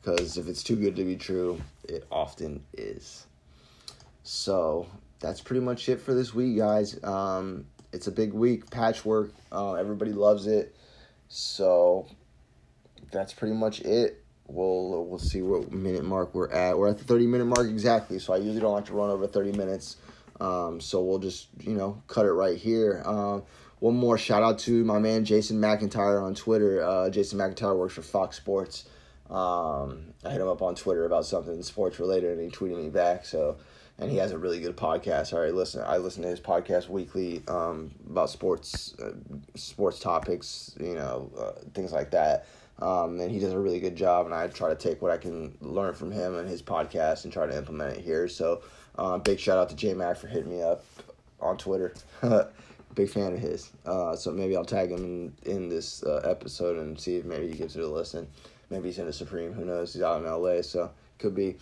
because 0.00 0.36
if 0.36 0.46
it's 0.46 0.62
too 0.62 0.76
good 0.76 0.94
to 0.94 1.04
be 1.04 1.16
true, 1.16 1.60
it 1.88 2.06
often 2.12 2.62
is. 2.74 3.26
So 4.22 4.86
that's 5.18 5.40
pretty 5.40 5.62
much 5.62 5.88
it 5.88 6.00
for 6.00 6.14
this 6.14 6.32
week, 6.32 6.58
guys. 6.58 7.02
Um, 7.02 7.66
it's 7.92 8.06
a 8.06 8.12
big 8.12 8.32
week, 8.32 8.70
patchwork. 8.70 9.32
Uh, 9.50 9.74
everybody 9.74 10.12
loves 10.12 10.46
it. 10.46 10.76
So 11.28 12.06
that's 13.10 13.32
pretty 13.32 13.54
much 13.54 13.80
it. 13.80 14.22
We'll 14.48 15.04
we'll 15.06 15.18
see 15.18 15.42
what 15.42 15.72
minute 15.72 16.04
mark 16.04 16.34
we're 16.34 16.50
at. 16.50 16.78
We're 16.78 16.88
at 16.88 16.98
the 16.98 17.04
thirty 17.04 17.26
minute 17.26 17.46
mark 17.46 17.68
exactly. 17.68 18.18
So 18.18 18.32
I 18.32 18.36
usually 18.36 18.60
don't 18.60 18.72
like 18.72 18.86
to 18.86 18.92
run 18.92 19.10
over 19.10 19.26
thirty 19.26 19.52
minutes. 19.52 19.96
Um, 20.40 20.80
so 20.80 21.02
we'll 21.02 21.18
just 21.18 21.48
you 21.60 21.74
know 21.74 22.02
cut 22.06 22.26
it 22.26 22.32
right 22.32 22.56
here. 22.56 23.02
Um, 23.04 23.42
one 23.80 23.96
more 23.96 24.16
shout 24.16 24.42
out 24.42 24.58
to 24.60 24.84
my 24.84 24.98
man 24.98 25.24
Jason 25.24 25.60
McIntyre 25.60 26.22
on 26.22 26.34
Twitter. 26.34 26.82
Uh, 26.82 27.10
Jason 27.10 27.38
McIntyre 27.38 27.76
works 27.76 27.94
for 27.94 28.02
Fox 28.02 28.36
Sports. 28.36 28.84
Um, 29.28 30.14
I 30.24 30.30
hit 30.30 30.40
him 30.40 30.48
up 30.48 30.62
on 30.62 30.76
Twitter 30.76 31.04
about 31.04 31.26
something 31.26 31.60
sports 31.62 31.98
related, 31.98 32.38
and 32.38 32.40
he 32.40 32.48
tweeted 32.48 32.80
me 32.80 32.88
back. 32.88 33.24
So 33.24 33.56
and 33.98 34.10
he 34.10 34.16
has 34.18 34.32
a 34.32 34.38
really 34.38 34.60
good 34.60 34.76
podcast. 34.76 35.32
All 35.32 35.40
right, 35.40 35.54
listen, 35.54 35.82
I 35.86 35.96
listen 35.96 36.22
to 36.22 36.28
his 36.28 36.40
podcast 36.40 36.88
weekly 36.88 37.42
um, 37.48 37.90
about 38.08 38.30
sports, 38.30 38.94
uh, 39.02 39.12
sports 39.54 39.98
topics, 39.98 40.76
you 40.80 40.94
know, 40.94 41.30
uh, 41.38 41.52
things 41.72 41.92
like 41.92 42.10
that. 42.10 42.46
Um, 42.78 43.20
and 43.20 43.30
he 43.30 43.38
does 43.38 43.52
a 43.52 43.58
really 43.58 43.80
good 43.80 43.96
job, 43.96 44.26
and 44.26 44.34
I 44.34 44.46
try 44.48 44.68
to 44.68 44.76
take 44.76 45.00
what 45.00 45.10
I 45.10 45.16
can 45.16 45.56
learn 45.60 45.94
from 45.94 46.10
him 46.10 46.36
and 46.36 46.48
his 46.48 46.62
podcast 46.62 47.24
and 47.24 47.32
try 47.32 47.46
to 47.46 47.56
implement 47.56 47.96
it 47.96 48.04
here. 48.04 48.28
So, 48.28 48.62
uh, 48.98 49.16
big 49.18 49.38
shout 49.38 49.58
out 49.58 49.70
to 49.70 49.76
J 49.76 49.94
Mac 49.94 50.18
for 50.18 50.26
hitting 50.26 50.50
me 50.50 50.62
up 50.62 50.84
on 51.40 51.56
Twitter. 51.56 51.94
big 52.94 53.10
fan 53.10 53.34
of 53.34 53.38
his. 53.38 53.70
Uh, 53.84 54.16
so 54.16 54.32
maybe 54.32 54.56
I'll 54.56 54.64
tag 54.64 54.90
him 54.90 55.04
in, 55.44 55.52
in 55.52 55.68
this 55.68 56.02
uh, 56.02 56.22
episode 56.28 56.78
and 56.78 56.98
see 56.98 57.16
if 57.16 57.24
maybe 57.24 57.46
he 57.46 57.54
gives 57.54 57.76
it 57.76 57.82
a 57.82 57.86
listen. 57.86 58.26
Maybe 58.70 58.88
he's 58.88 58.98
in 58.98 59.06
the 59.06 59.12
Supreme. 59.12 59.52
Who 59.52 59.64
knows? 59.64 59.92
He's 59.92 60.02
out 60.02 60.20
in 60.20 60.28
LA, 60.28 60.62
so 60.62 60.90
could 61.18 61.34
be. 61.34 61.56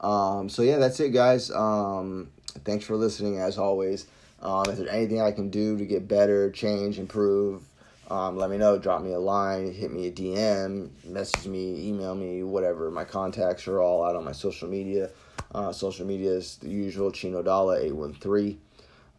Um, 0.00 0.48
so 0.48 0.62
yeah, 0.62 0.78
that's 0.78 0.98
it, 1.00 1.12
guys. 1.12 1.50
Um, 1.50 2.30
thanks 2.64 2.84
for 2.84 2.96
listening, 2.96 3.38
as 3.38 3.58
always. 3.58 4.06
Um, 4.40 4.64
if 4.68 4.76
there's 4.76 4.88
anything 4.88 5.20
I 5.20 5.32
can 5.32 5.50
do 5.50 5.76
to 5.76 5.84
get 5.84 6.08
better, 6.08 6.50
change, 6.50 6.98
improve, 6.98 7.62
um, 8.10 8.36
let 8.36 8.50
me 8.50 8.56
know. 8.56 8.78
Drop 8.78 9.02
me 9.02 9.12
a 9.12 9.18
line, 9.18 9.72
hit 9.72 9.92
me 9.92 10.06
a 10.06 10.12
DM, 10.12 10.90
message 11.04 11.46
me, 11.46 11.88
email 11.88 12.14
me, 12.14 12.42
whatever. 12.42 12.90
My 12.90 13.04
contacts 13.04 13.66
are 13.66 13.80
all 13.80 14.04
out 14.04 14.16
on 14.16 14.24
my 14.24 14.32
social 14.32 14.68
media. 14.68 15.10
Uh, 15.54 15.72
social 15.72 16.06
media 16.06 16.30
is 16.30 16.56
the 16.56 16.68
usual 16.68 17.10
Chino 17.10 17.42
Dollar 17.42 17.78
eight 17.78 17.94
one 17.94 18.14
three. 18.14 18.58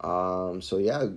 Um, 0.01 0.61
so 0.61 0.77
yeah, 0.77 1.07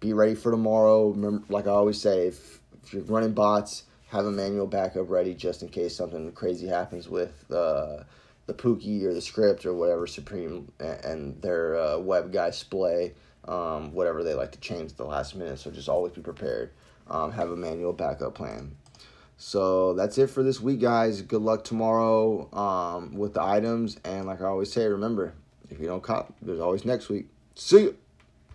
be 0.00 0.12
ready 0.12 0.34
for 0.34 0.50
tomorrow. 0.50 1.08
Remember, 1.08 1.44
like 1.48 1.66
I 1.66 1.70
always 1.70 2.00
say, 2.00 2.28
if, 2.28 2.60
if 2.82 2.92
you're 2.92 3.02
running 3.02 3.34
bots, 3.34 3.84
have 4.08 4.26
a 4.26 4.30
manual 4.30 4.66
backup 4.66 5.08
ready 5.08 5.34
just 5.34 5.62
in 5.62 5.68
case 5.68 5.96
something 5.96 6.32
crazy 6.32 6.66
happens 6.66 7.08
with 7.08 7.50
uh, 7.50 8.02
the 8.46 8.54
Pooky 8.54 9.04
or 9.04 9.14
the 9.14 9.20
script 9.20 9.64
or 9.64 9.74
whatever 9.74 10.06
Supreme 10.06 10.70
and 10.80 11.40
their 11.40 11.76
uh, 11.76 11.98
web 11.98 12.32
guy 12.32 12.50
splay, 12.50 13.14
um, 13.46 13.92
whatever 13.92 14.22
they 14.24 14.34
like 14.34 14.52
to 14.52 14.60
change 14.60 14.90
at 14.90 14.96
the 14.96 15.04
last 15.04 15.34
minute. 15.34 15.58
So 15.58 15.70
just 15.70 15.88
always 15.88 16.12
be 16.12 16.20
prepared. 16.20 16.72
Um, 17.12 17.30
have 17.32 17.50
a 17.50 17.56
manual 17.56 17.92
backup 17.92 18.34
plan. 18.34 18.74
So 19.36 19.92
that's 19.94 20.18
it 20.18 20.28
for 20.28 20.42
this 20.42 20.60
week, 20.60 20.80
guys. 20.80 21.20
Good 21.20 21.42
luck 21.42 21.62
tomorrow 21.62 22.48
um, 22.56 23.14
with 23.14 23.34
the 23.34 23.42
items. 23.42 23.98
And 24.04 24.26
like 24.26 24.40
I 24.40 24.46
always 24.46 24.72
say, 24.72 24.86
remember, 24.86 25.34
if 25.68 25.78
you 25.78 25.86
don't 25.86 26.02
cop, 26.02 26.32
there's 26.40 26.60
always 26.60 26.84
next 26.84 27.08
week. 27.08 27.26
See 27.54 27.82
you. 27.82 27.96